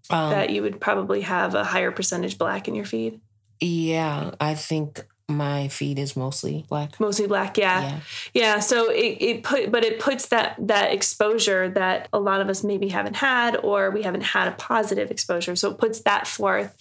Um, 0.09 0.31
that 0.31 0.49
you 0.49 0.61
would 0.61 0.79
probably 0.81 1.21
have 1.21 1.55
a 1.55 1.63
higher 1.63 1.91
percentage 1.91 2.37
black 2.37 2.67
in 2.67 2.75
your 2.75 2.85
feed. 2.85 3.21
yeah, 3.59 4.31
I 4.41 4.55
think 4.55 5.05
my 5.29 5.69
feed 5.69 5.99
is 5.99 6.17
mostly 6.17 6.65
black. 6.67 6.99
Mostly 6.99 7.27
black, 7.27 7.57
yeah. 7.57 7.81
Yeah. 7.81 7.99
Yeah, 8.33 8.59
so 8.59 8.89
it, 8.91 9.17
it 9.21 9.43
put 9.43 9.71
but 9.71 9.85
it 9.85 9.99
puts 10.01 10.27
that 10.27 10.55
that 10.59 10.91
exposure 10.91 11.69
that 11.69 12.09
a 12.11 12.19
lot 12.19 12.41
of 12.41 12.49
us 12.49 12.61
maybe 12.63 12.89
haven't 12.89 13.15
had 13.15 13.55
or 13.63 13.89
we 13.89 14.01
haven't 14.03 14.23
had 14.23 14.49
a 14.49 14.51
positive 14.51 15.09
exposure. 15.11 15.55
So 15.55 15.71
it 15.71 15.77
puts 15.77 16.01
that 16.01 16.27
forth 16.27 16.75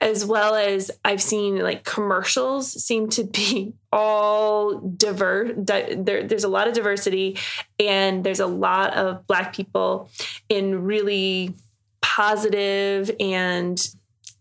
as 0.00 0.24
well 0.24 0.54
as 0.54 0.90
I've 1.04 1.20
seen 1.22 1.58
like 1.58 1.84
commercials 1.84 2.70
seem 2.82 3.08
to 3.10 3.24
be 3.24 3.74
all 3.92 4.78
diverse. 4.78 5.52
Di- 5.62 5.94
there, 5.94 6.22
there's 6.26 6.44
a 6.44 6.48
lot 6.48 6.68
of 6.68 6.74
diversity, 6.74 7.36
and 7.78 8.24
there's 8.24 8.40
a 8.40 8.46
lot 8.46 8.94
of 8.94 9.26
Black 9.26 9.54
people 9.54 10.08
in 10.48 10.84
really 10.84 11.54
positive 12.00 13.10
and 13.20 13.88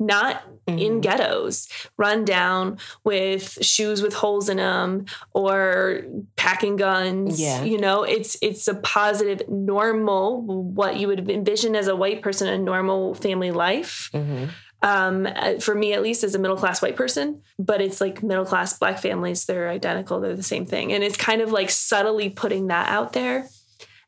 not 0.01 0.43
in 0.65 0.99
Mhm. 0.99 1.01
ghettos, 1.01 1.67
run 1.97 2.23
down 2.23 2.77
with 3.03 3.57
shoes 3.65 4.01
with 4.01 4.13
holes 4.13 4.47
in 4.47 4.57
them 4.57 5.05
or 5.33 6.03
packing 6.37 6.75
guns. 6.77 7.41
Yeah. 7.41 7.63
You 7.63 7.79
know, 7.79 8.03
it's 8.03 8.37
it's 8.41 8.67
a 8.67 8.75
positive, 8.75 9.49
normal, 9.49 10.41
what 10.41 10.95
you 10.97 11.07
would 11.07 11.29
envision 11.29 11.75
as 11.75 11.87
a 11.87 11.95
white 11.97 12.21
person, 12.21 12.47
a 12.47 12.57
normal 12.57 13.13
family 13.15 13.51
life 13.51 14.09
Mhm. 14.13 14.49
Um, 14.81 15.27
uh, 15.27 15.59
for 15.59 15.75
me 15.75 15.93
at 15.93 16.01
least 16.01 16.23
as 16.23 16.35
a 16.35 16.39
middle 16.39 16.55
class 16.57 16.81
white 16.81 16.95
person 16.95 17.41
but 17.57 17.81
it's 17.81 17.99
like 17.99 18.23
middle 18.23 18.45
class 18.45 18.77
black 18.79 18.97
families 18.99 19.45
they're 19.45 19.69
identical 19.69 20.19
they're 20.21 20.35
the 20.35 20.43
same 20.43 20.65
thing. 20.65 20.93
And 20.93 21.03
it's 21.03 21.17
kind 21.17 21.41
of 21.41 21.51
like 21.51 21.69
subtly 21.69 22.29
putting 22.29 22.67
that 22.67 22.87
out 22.89 23.13
there. 23.13 23.47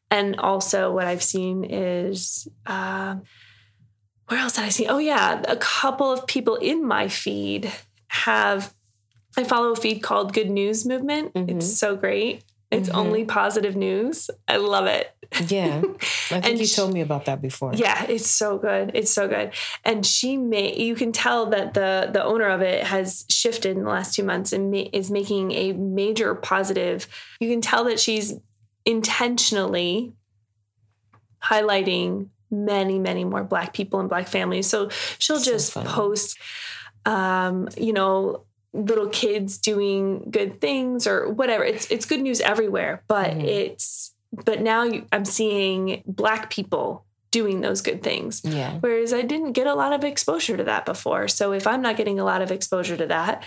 And 0.10 0.38
also 0.40 0.92
what 0.94 1.08
i've 1.08 1.24
seen 1.24 1.64
is 1.66 2.48
um, 2.66 3.24
where 4.28 4.40
else 4.40 4.54
did 4.56 4.64
i 4.64 4.70
see? 4.70 4.88
Oh 4.88 4.98
yeah 5.00 5.42
a 5.48 5.58
couple 5.58 6.10
of 6.12 6.26
people 6.28 6.56
in 6.56 6.86
my 6.88 7.08
feed 7.10 7.72
have 8.08 8.74
i 9.38 9.44
follow 9.44 9.72
a 9.72 9.76
feed 9.76 10.02
called 10.02 10.34
good 10.34 10.50
news 10.50 10.86
movement. 10.86 11.34
Mhm. 11.34 11.50
it's 11.58 11.78
so 11.78 11.96
great. 11.96 12.44
It's 12.72 12.88
Mhm. 12.90 12.96
only 12.96 13.26
positive 13.26 13.76
news. 13.76 14.30
I 14.48 14.56
love 14.58 14.86
it 14.86 15.12
Yeah. 15.48 15.78
I 15.78 15.82
think 16.41 16.46
And 16.46 16.60
you 16.60 16.65
sh- 16.65 16.76
told 16.76 16.94
me 16.94 17.02
about 17.02 17.26
that 17.26 17.41
before. 17.41 17.74
yeah, 17.74 18.04
it's 18.10 18.28
so 18.30 18.58
good. 18.58 18.91
It's 18.94 19.12
so 19.13 19.28
good. 19.30 19.54
And 19.86 20.06
she 20.06 20.36
made 20.38 20.78
you 20.78 20.94
can 20.96 21.12
tell 21.13 21.46
that 21.52 21.74
the 21.74 22.10
the 22.12 22.24
owner 22.24 22.50
of 22.50 22.62
it 22.62 22.84
has 22.84 23.26
shifted 23.30 23.78
in 23.78 23.84
the 23.84 23.89
last 23.89 24.13
2 24.13 24.24
months 24.24 24.52
and 24.52 24.72
ma- 24.72 24.89
is 24.91 25.10
making 25.10 25.52
a 25.54 25.72
major 25.74 26.36
positive. 26.36 27.08
You 27.39 27.50
can 27.50 27.62
tell 27.62 27.86
that 27.86 28.00
she's 28.00 28.34
intentionally 28.86 30.13
highlighting 31.44 32.28
many 32.50 33.00
many 33.00 33.24
more 33.24 33.44
black 33.44 33.74
people 33.74 34.00
and 34.00 34.10
black 34.10 34.28
families. 34.28 34.67
So 34.67 34.89
she'll 35.17 35.39
So 35.39 35.52
just 35.52 35.72
funny. 35.74 35.88
post 35.89 36.38
um 37.06 37.67
you 37.78 37.94
know 37.94 38.44
little 38.74 39.08
kids 39.10 39.58
doing 39.58 40.28
good 40.30 40.62
things 40.62 41.08
or 41.08 41.30
whatever. 41.30 41.63
It's 41.63 41.89
it's 41.89 42.06
good 42.06 42.22
news 42.22 42.41
everywhere, 42.41 43.04
but 43.08 43.32
Mhm. 43.32 43.44
it's 43.46 44.11
but 44.32 44.62
now 44.62 44.84
you, 44.84 45.06
I'm 45.12 45.26
seeing 45.26 46.04
black 46.06 46.50
people 46.50 47.06
doing 47.32 47.62
those 47.62 47.82
good 47.82 48.04
things. 48.04 48.41
Yeah. 48.44 48.78
Whereas 48.80 49.13
I 49.13 49.22
didn't 49.22 49.54
get 49.54 49.67
a 49.67 49.74
lot 49.74 49.94
of 49.94 50.04
exposure 50.04 50.58
to 50.58 50.65
that 50.65 50.86
before. 50.86 51.28
So 51.28 51.54
if 51.54 51.65
I'm 51.65 51.82
not 51.82 51.96
getting 51.96 52.20
a 52.20 52.26
lot 52.26 52.41
of 52.41 52.52
exposure 52.52 52.98
to 52.98 53.08
that, 53.08 53.44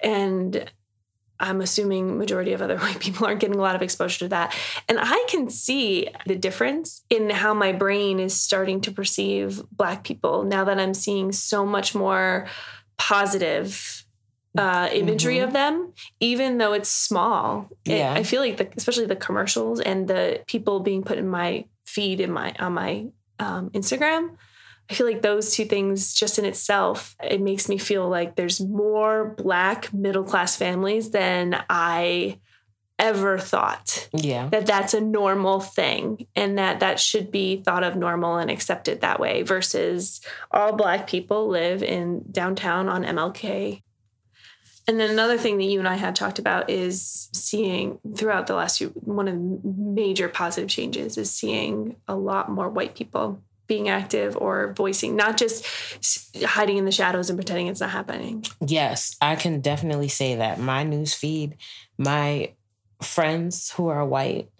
and 0.00 0.70
I'm 1.40 1.60
assuming 1.60 2.18
majority 2.18 2.52
of 2.52 2.62
other 2.62 2.76
white 2.78 3.00
people 3.00 3.26
aren't 3.26 3.40
getting 3.40 3.58
a 3.58 3.62
lot 3.62 3.76
of 3.76 3.82
exposure 3.82 4.20
to 4.20 4.28
that, 4.28 4.54
and 4.88 4.98
I 5.00 5.26
can 5.28 5.48
see 5.48 6.08
the 6.26 6.36
difference 6.36 7.04
in 7.08 7.30
how 7.30 7.54
my 7.54 7.72
brain 7.72 8.18
is 8.18 8.38
starting 8.38 8.80
to 8.82 8.92
perceive 8.92 9.62
black 9.70 10.04
people 10.04 10.44
now 10.44 10.64
that 10.64 10.78
I'm 10.78 10.94
seeing 10.94 11.32
so 11.32 11.64
much 11.64 11.94
more 11.94 12.48
positive 12.96 14.03
uh, 14.56 14.88
imagery 14.92 15.36
Mhm. 15.38 15.44
of 15.44 15.52
them, 15.52 15.92
even 16.20 16.58
though 16.58 16.72
it's 16.72 16.88
small. 16.88 17.68
It- 17.84 17.98
Yeah. 17.98 18.12
I 18.14 18.22
feel 18.22 18.40
like 18.40 18.56
the, 18.56 18.68
especially 18.76 19.06
the 19.06 19.16
commercials 19.16 19.80
and 19.80 20.06
the 20.06 20.42
people 20.46 20.80
being 20.80 21.02
put 21.02 21.18
in 21.18 21.28
my 21.28 21.64
feed 21.84 22.20
in 22.20 22.30
my 22.30 22.54
on 22.58 22.72
my 22.74 23.06
um, 23.40 23.70
Instagram. 23.70 24.36
I 24.88 24.94
feel 24.94 25.06
like 25.06 25.22
those 25.22 25.54
two 25.54 25.64
things 25.64 26.14
just 26.14 26.38
in 26.38 26.44
itself, 26.44 27.16
it 27.22 27.40
makes 27.40 27.68
me 27.68 27.78
feel 27.78 28.08
like 28.08 28.36
there's 28.36 28.60
more 28.60 29.34
black 29.36 29.92
middle 29.92 30.22
class 30.24 30.56
families 30.56 31.10
than 31.10 31.60
I 31.70 32.38
ever 32.98 33.38
thought 33.38 34.08
Yeah. 34.12 34.48
that 34.50 34.66
that's 34.66 34.94
a 34.94 35.00
normal 35.00 35.58
thing 35.58 36.26
and 36.36 36.58
that 36.58 36.78
that 36.78 37.00
should 37.00 37.32
be 37.32 37.56
thought 37.56 37.82
of 37.82 37.96
normal 37.96 38.36
and 38.36 38.50
accepted 38.52 39.00
that 39.00 39.18
way 39.18 39.42
versus 39.42 40.20
all 40.52 40.74
black 40.76 41.08
people 41.08 41.48
live 41.48 41.82
in 41.82 42.22
downtown 42.30 42.88
on 42.88 43.04
MLK. 43.04 43.82
And 44.86 45.00
then 45.00 45.10
another 45.10 45.38
thing 45.38 45.56
that 45.58 45.64
you 45.64 45.78
and 45.78 45.88
I 45.88 45.94
had 45.94 46.14
talked 46.14 46.38
about 46.38 46.68
is 46.68 47.30
seeing 47.32 47.98
throughout 48.16 48.46
the 48.46 48.54
last 48.54 48.78
few 48.78 48.88
one 48.88 49.28
of 49.28 49.34
the 49.34 49.60
major 49.64 50.28
positive 50.28 50.68
changes 50.68 51.16
is 51.16 51.30
seeing 51.30 51.96
a 52.06 52.14
lot 52.14 52.50
more 52.50 52.68
white 52.68 52.94
people 52.94 53.40
being 53.66 53.88
active 53.88 54.36
or 54.36 54.74
voicing, 54.74 55.16
not 55.16 55.38
just 55.38 55.64
hiding 56.44 56.76
in 56.76 56.84
the 56.84 56.92
shadows 56.92 57.30
and 57.30 57.38
pretending 57.38 57.66
it's 57.68 57.80
not 57.80 57.88
happening. 57.90 58.44
Yes, 58.60 59.16
I 59.22 59.36
can 59.36 59.60
definitely 59.62 60.08
say 60.08 60.34
that. 60.34 60.60
My 60.60 60.82
news 60.82 61.14
feed, 61.14 61.56
my 61.96 62.52
friends 63.00 63.70
who 63.72 63.88
are 63.88 64.04
white 64.04 64.50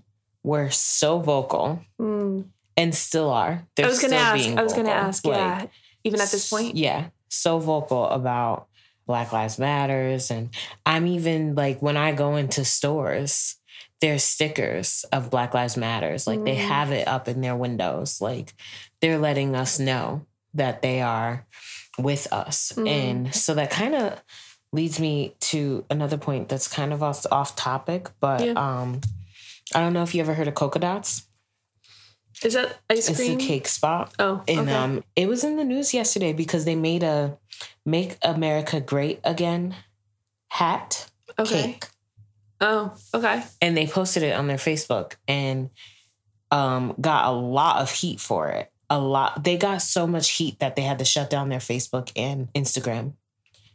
were 0.42 0.70
so 0.70 1.18
vocal 1.18 1.80
Mm. 2.00 2.46
and 2.78 2.94
still 2.94 3.30
are. 3.30 3.66
They're 3.76 3.86
I 3.86 3.88
was 3.90 4.00
gonna 4.00 4.16
ask. 4.16 4.48
I 4.48 4.62
was 4.62 4.72
gonna 4.72 4.88
ask. 4.90 5.26
Like, 5.26 5.36
yeah, 5.36 5.66
even 6.04 6.20
at 6.20 6.30
this 6.30 6.48
point. 6.48 6.74
Yeah, 6.76 7.08
so 7.28 7.58
vocal 7.58 8.06
about 8.08 8.68
Black 9.06 9.32
Lives 9.32 9.58
Matters, 9.58 10.30
and 10.30 10.50
I'm 10.86 11.06
even 11.06 11.54
like 11.54 11.80
when 11.82 11.96
I 11.96 12.12
go 12.12 12.36
into 12.36 12.64
stores, 12.64 13.56
there's 14.00 14.24
stickers 14.24 15.04
of 15.12 15.30
Black 15.30 15.54
Lives 15.54 15.76
Matters. 15.76 16.26
Like 16.26 16.44
they 16.44 16.56
Mm. 16.56 16.68
have 16.68 16.90
it 16.92 17.06
up 17.08 17.28
in 17.28 17.40
their 17.40 17.56
windows. 17.56 18.20
Like 18.20 18.54
they're 19.00 19.18
letting 19.18 19.54
us 19.54 19.78
know 19.78 20.26
that 20.54 20.82
they 20.82 21.00
are 21.00 21.46
with 21.98 22.32
us, 22.32 22.72
Mm. 22.76 22.88
and 22.88 23.34
so 23.34 23.54
that 23.54 23.70
kind 23.70 23.94
of 23.94 24.22
leads 24.72 24.98
me 24.98 25.34
to 25.40 25.84
another 25.90 26.16
point 26.18 26.48
that's 26.48 26.66
kind 26.68 26.92
of 26.92 27.02
off 27.02 27.24
off 27.30 27.54
topic, 27.56 28.10
but 28.20 28.44
Yeah. 28.44 28.52
um. 28.52 29.00
I 29.74 29.80
don't 29.80 29.94
know 29.94 30.02
if 30.02 30.14
you 30.14 30.20
ever 30.20 30.34
heard 30.34 30.46
of 30.46 30.54
Cocoa 30.54 30.78
Dots. 30.78 31.26
Is 32.44 32.54
that 32.54 32.78
ice 32.90 33.06
cream? 33.14 33.32
It's 33.32 33.44
a 33.44 33.46
cake 33.46 33.66
spot. 33.68 34.12
Oh, 34.18 34.42
And 34.46 34.60
okay. 34.60 34.74
um, 34.74 35.04
it 35.16 35.28
was 35.28 35.44
in 35.44 35.56
the 35.56 35.64
news 35.64 35.94
yesterday 35.94 36.32
because 36.32 36.64
they 36.64 36.74
made 36.74 37.02
a 37.02 37.38
"Make 37.86 38.18
America 38.22 38.80
Great 38.80 39.20
Again" 39.24 39.74
hat 40.48 41.10
okay. 41.38 41.62
cake, 41.62 41.86
Oh, 42.60 42.94
okay. 43.14 43.42
and 43.60 43.76
they 43.76 43.86
posted 43.86 44.22
it 44.22 44.34
on 44.34 44.46
their 44.46 44.56
Facebook 44.58 45.14
and 45.26 45.70
um, 46.50 46.94
got 47.00 47.26
a 47.26 47.32
lot 47.32 47.78
of 47.80 47.90
heat 47.90 48.20
for 48.20 48.48
it. 48.50 48.70
A 48.90 48.98
lot. 48.98 49.42
They 49.42 49.56
got 49.56 49.82
so 49.82 50.06
much 50.06 50.30
heat 50.32 50.58
that 50.60 50.76
they 50.76 50.82
had 50.82 50.98
to 50.98 51.04
shut 51.04 51.30
down 51.30 51.48
their 51.48 51.58
Facebook 51.58 52.12
and 52.14 52.52
Instagram. 52.52 53.14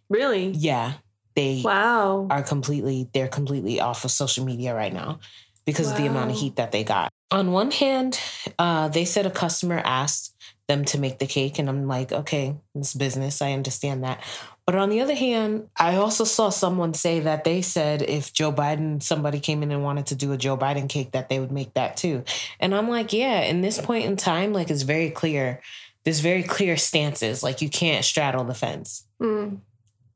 Really? 0.07 0.49
Yeah, 0.51 0.93
they 1.35 1.61
Wow. 1.65 2.27
are 2.29 2.43
completely. 2.43 3.09
They're 3.13 3.27
completely 3.27 3.81
off 3.81 4.05
of 4.05 4.11
social 4.11 4.45
media 4.45 4.73
right 4.75 4.93
now 4.93 5.19
because 5.65 5.91
of 5.91 5.97
the 5.97 6.05
amount 6.05 6.31
of 6.31 6.37
heat 6.37 6.55
that 6.57 6.71
they 6.71 6.83
got. 6.83 7.11
On 7.31 7.51
one 7.51 7.71
hand, 7.71 8.19
uh, 8.57 8.87
they 8.87 9.05
said 9.05 9.25
a 9.25 9.31
customer 9.31 9.81
asked 9.83 10.35
them 10.67 10.85
to 10.85 10.99
make 10.99 11.19
the 11.19 11.27
cake, 11.27 11.59
and 11.59 11.69
I'm 11.69 11.87
like, 11.87 12.11
okay, 12.11 12.55
it's 12.75 12.93
business. 12.93 13.41
I 13.41 13.53
understand 13.53 14.03
that. 14.03 14.23
But 14.65 14.75
on 14.75 14.89
the 14.89 15.01
other 15.01 15.15
hand, 15.15 15.67
I 15.75 15.95
also 15.95 16.23
saw 16.23 16.49
someone 16.49 16.93
say 16.93 17.21
that 17.21 17.43
they 17.43 17.63
said 17.63 18.03
if 18.03 18.31
Joe 18.31 18.53
Biden, 18.53 19.01
somebody 19.01 19.39
came 19.39 19.63
in 19.63 19.71
and 19.71 19.83
wanted 19.83 20.05
to 20.07 20.15
do 20.15 20.31
a 20.31 20.37
Joe 20.37 20.55
Biden 20.57 20.87
cake, 20.87 21.11
that 21.13 21.27
they 21.27 21.39
would 21.39 21.51
make 21.51 21.73
that 21.73 21.97
too. 21.97 22.23
And 22.59 22.75
I'm 22.75 22.87
like, 22.87 23.11
yeah, 23.11 23.41
in 23.41 23.61
this 23.61 23.81
point 23.81 24.05
in 24.05 24.15
time, 24.15 24.53
like 24.53 24.69
it's 24.69 24.83
very 24.83 25.09
clear. 25.09 25.61
There's 26.03 26.19
very 26.19 26.43
clear 26.43 26.77
stances. 26.77 27.41
Like 27.41 27.63
you 27.63 27.69
can't 27.69 28.05
straddle 28.05 28.43
the 28.43 28.53
fence. 28.53 29.05
Mm. 29.19 29.59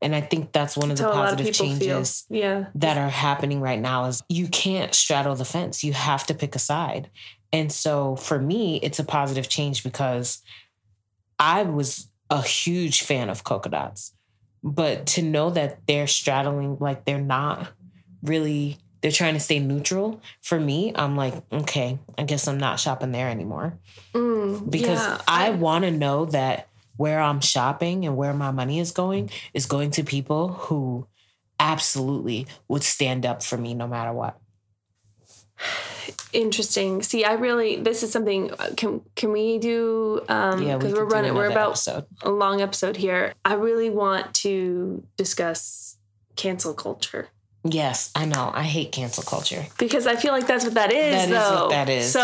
And 0.04 0.14
I 0.14 0.22
think 0.22 0.51
that's 0.51 0.76
one 0.78 0.91
of 0.91 0.97
the 0.97 1.04
That's 1.04 1.16
how 1.16 1.20
a 1.20 1.24
lot 1.24 1.32
of 1.34 1.38
positive 1.39 1.56
changes 1.56 2.26
Yeah. 2.30 2.66
that 2.76 2.97
are 2.97 3.10
happening 3.10 3.62
right 3.62 3.80
now 3.80 4.06
is 4.06 4.22
you 4.30 4.47
can't 4.47 4.93
straddle 4.93 5.34
the 5.36 5.45
fence. 5.45 5.84
You 5.84 5.93
have 5.93 6.26
to 6.28 6.34
pick 6.34 6.56
a 6.56 6.60
side. 6.60 7.10
And 7.51 7.72
so 7.72 8.16
for 8.18 8.38
me, 8.39 8.78
it's 8.84 8.99
a 8.99 9.04
positive 9.04 9.47
change 9.47 9.84
because 9.84 10.41
I 11.39 11.64
was 11.64 12.10
a 12.30 12.41
huge 12.41 13.01
fan 13.01 13.30
of 13.30 13.43
Cocoa 13.43 13.70
Dots. 13.70 14.14
But 14.64 15.06
to 15.08 15.22
know 15.22 15.49
that 15.51 15.80
they're 15.88 16.08
straddling, 16.08 16.78
like 16.80 17.06
they're 17.06 17.20
not 17.20 17.72
really, 18.24 18.78
they're 19.01 19.12
trying 19.12 19.34
to 19.34 19.39
stay 19.39 19.60
neutral. 19.60 20.22
For 20.41 20.60
me, 20.60 20.93
I'm 20.95 21.16
like, 21.16 21.34
okay, 21.51 21.99
I 22.18 22.24
guess 22.24 22.47
I'm 22.47 22.58
not 22.58 22.80
shopping 22.80 23.12
there 23.12 23.30
anymore 23.30 23.78
Mm, 24.14 24.70
because 24.70 24.99
yeah, 24.99 25.22
I, 25.28 25.49
want 25.49 25.84
to 25.86 25.91
know 25.91 26.26
that 26.26 26.68
where 27.04 27.20
I'm 27.30 27.41
shopping 27.41 28.06
and 28.06 28.14
where 28.16 28.34
my 28.34 28.51
money 28.51 28.78
is 28.80 28.91
going 28.91 29.30
is 29.54 29.66
going 29.66 29.91
to 29.97 30.04
people 30.04 30.43
who 30.66 31.08
absolutely 31.60 32.47
would 32.70 32.84
stand 32.84 33.26
up 33.26 33.43
for 33.43 33.58
me 33.58 33.74
no 33.74 33.88
matter 33.88 34.14
what. 34.14 34.36
interesting. 36.34 37.01
See, 37.04 37.24
I 37.24 37.34
really 37.34 37.76
this 37.88 38.04
is 38.04 38.12
something. 38.12 38.51
uh, 38.51 38.70
Can 38.76 39.01
can 39.16 39.32
we 39.32 39.60
do? 39.60 40.22
Um, 40.30 40.62
Yeah, 40.62 40.76
we 40.76 40.80
because 40.80 40.93
we're 40.97 41.06
running. 41.16 41.34
We're 41.36 41.51
about 41.51 41.72
episode. 41.72 42.06
a 42.24 42.30
long 42.32 42.62
episode 42.62 42.97
here. 42.97 43.34
I 43.45 43.54
really 43.56 43.89
want 43.89 44.34
to 44.45 45.04
discuss 45.18 45.97
cancel 46.36 46.74
culture 46.74 47.28
Yes, 47.66 48.12
I 48.14 48.26
know. 48.26 48.51
I 48.54 48.64
hate 48.64 48.91
cancel 48.91 49.24
culture. 49.24 49.64
because 49.78 50.06
I 50.06 50.16
feel 50.18 50.34
like 50.34 50.47
that's 50.47 50.66
what 50.66 50.74
that 50.74 50.91
is. 50.91 51.14
That 51.16 51.24
is 51.24 51.30
though. 51.30 51.62
what 51.62 51.70
that 51.70 51.88
is, 51.89 52.12
So 52.12 52.20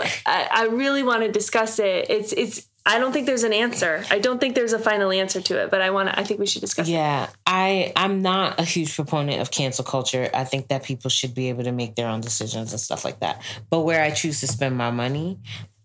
but- 0.00 0.22
I, 0.26 0.48
I 0.50 0.64
really 0.82 1.04
want 1.04 1.22
to 1.22 1.30
discuss 1.30 1.78
it. 1.78 2.06
It's 2.10 2.32
it's. 2.32 2.56
I 2.86 2.98
don't 2.98 3.12
think 3.12 3.26
there's 3.26 3.44
an 3.44 3.54
answer. 3.54 4.04
I 4.10 4.18
don't 4.18 4.38
think 4.38 4.54
there's 4.54 4.74
a 4.74 4.78
final 4.78 5.10
answer 5.10 5.40
to 5.40 5.62
it. 5.62 5.70
But 5.70 5.80
I 5.80 5.88
want 5.90 6.10
to. 6.10 6.18
I 6.18 6.24
think 6.24 6.38
we 6.38 6.46
should 6.46 6.60
discuss 6.60 6.86
it. 6.86 6.92
Yeah, 6.92 7.28
I 7.46 7.92
I'm 7.96 8.20
not 8.20 8.60
a 8.60 8.64
huge 8.64 8.94
proponent 8.94 9.40
of 9.40 9.50
cancel 9.50 9.84
culture. 9.84 10.28
I 10.34 10.44
think 10.44 10.68
that 10.68 10.82
people 10.82 11.08
should 11.08 11.34
be 11.34 11.48
able 11.48 11.64
to 11.64 11.72
make 11.72 11.94
their 11.94 12.08
own 12.08 12.20
decisions 12.20 12.72
and 12.72 12.80
stuff 12.80 13.04
like 13.04 13.20
that. 13.20 13.40
But 13.70 13.80
where 13.80 14.02
I 14.02 14.10
choose 14.10 14.40
to 14.40 14.46
spend 14.46 14.76
my 14.76 14.90
money, 14.90 15.38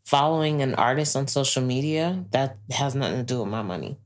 following 0.06 0.62
an 0.62 0.76
artist 0.76 1.16
on 1.16 1.28
social 1.28 1.64
media, 1.64 2.26
that 2.32 2.58
has 2.72 2.96
nothing 2.96 3.18
to 3.18 3.24
do 3.24 3.40
with 3.40 3.48
my 3.50 3.62
money. 3.62 3.98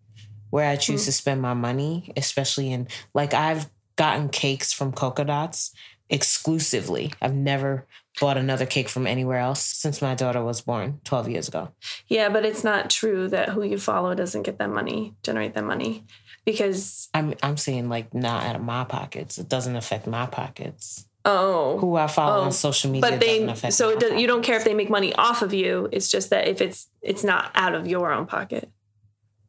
Where 0.51 0.69
I 0.69 0.75
choose 0.75 1.01
Mm. 1.01 1.05
to 1.05 1.11
spend 1.13 1.41
my 1.41 1.55
money, 1.55 2.13
especially 2.15 2.71
in 2.71 2.87
like 3.15 3.33
I've 3.33 3.71
gotten 3.95 4.29
cakes 4.29 4.71
from 4.71 4.91
Cocoa 4.91 5.23
Dots 5.23 5.71
exclusively. 6.09 7.11
I've 7.21 7.33
never 7.33 7.85
bought 8.19 8.37
another 8.37 8.65
cake 8.65 8.89
from 8.89 9.07
anywhere 9.07 9.39
else 9.39 9.61
since 9.63 10.01
my 10.01 10.13
daughter 10.15 10.43
was 10.43 10.61
born 10.61 10.99
12 11.03 11.29
years 11.29 11.47
ago. 11.47 11.69
Yeah, 12.07 12.29
but 12.29 12.45
it's 12.45 12.63
not 12.63 12.89
true 12.89 13.27
that 13.29 13.49
who 13.49 13.63
you 13.63 13.77
follow 13.77 14.13
doesn't 14.13 14.43
get 14.43 14.59
that 14.59 14.69
money, 14.69 15.15
generate 15.23 15.55
that 15.55 15.63
money, 15.63 16.03
because 16.45 17.09
I'm 17.13 17.33
I'm 17.41 17.57
saying 17.57 17.89
like 17.89 18.13
not 18.13 18.43
out 18.43 18.55
of 18.55 18.61
my 18.61 18.83
pockets. 18.83 19.37
It 19.37 19.49
doesn't 19.49 19.75
affect 19.75 20.05
my 20.07 20.25
pockets. 20.27 21.07
oh, 21.25 21.77
who 21.79 21.95
I 21.95 22.07
follow 22.07 22.41
Oh, 22.41 22.45
on 22.45 22.51
social 22.51 22.91
media. 22.91 23.09
but 23.09 23.19
they 23.19 23.69
so 23.71 23.89
it 23.89 23.99
does, 23.99 24.19
you 24.21 24.27
don't 24.27 24.43
care 24.43 24.57
if 24.57 24.63
they 24.65 24.73
make 24.73 24.89
money 24.89 25.13
off 25.15 25.41
of 25.41 25.53
you. 25.53 25.87
It's 25.91 26.09
just 26.09 26.29
that 26.31 26.47
if 26.47 26.61
it's 26.61 26.89
it's 27.01 27.23
not 27.23 27.49
out 27.55 27.73
of 27.75 27.87
your 27.87 28.11
own 28.11 28.25
pocket. 28.27 28.69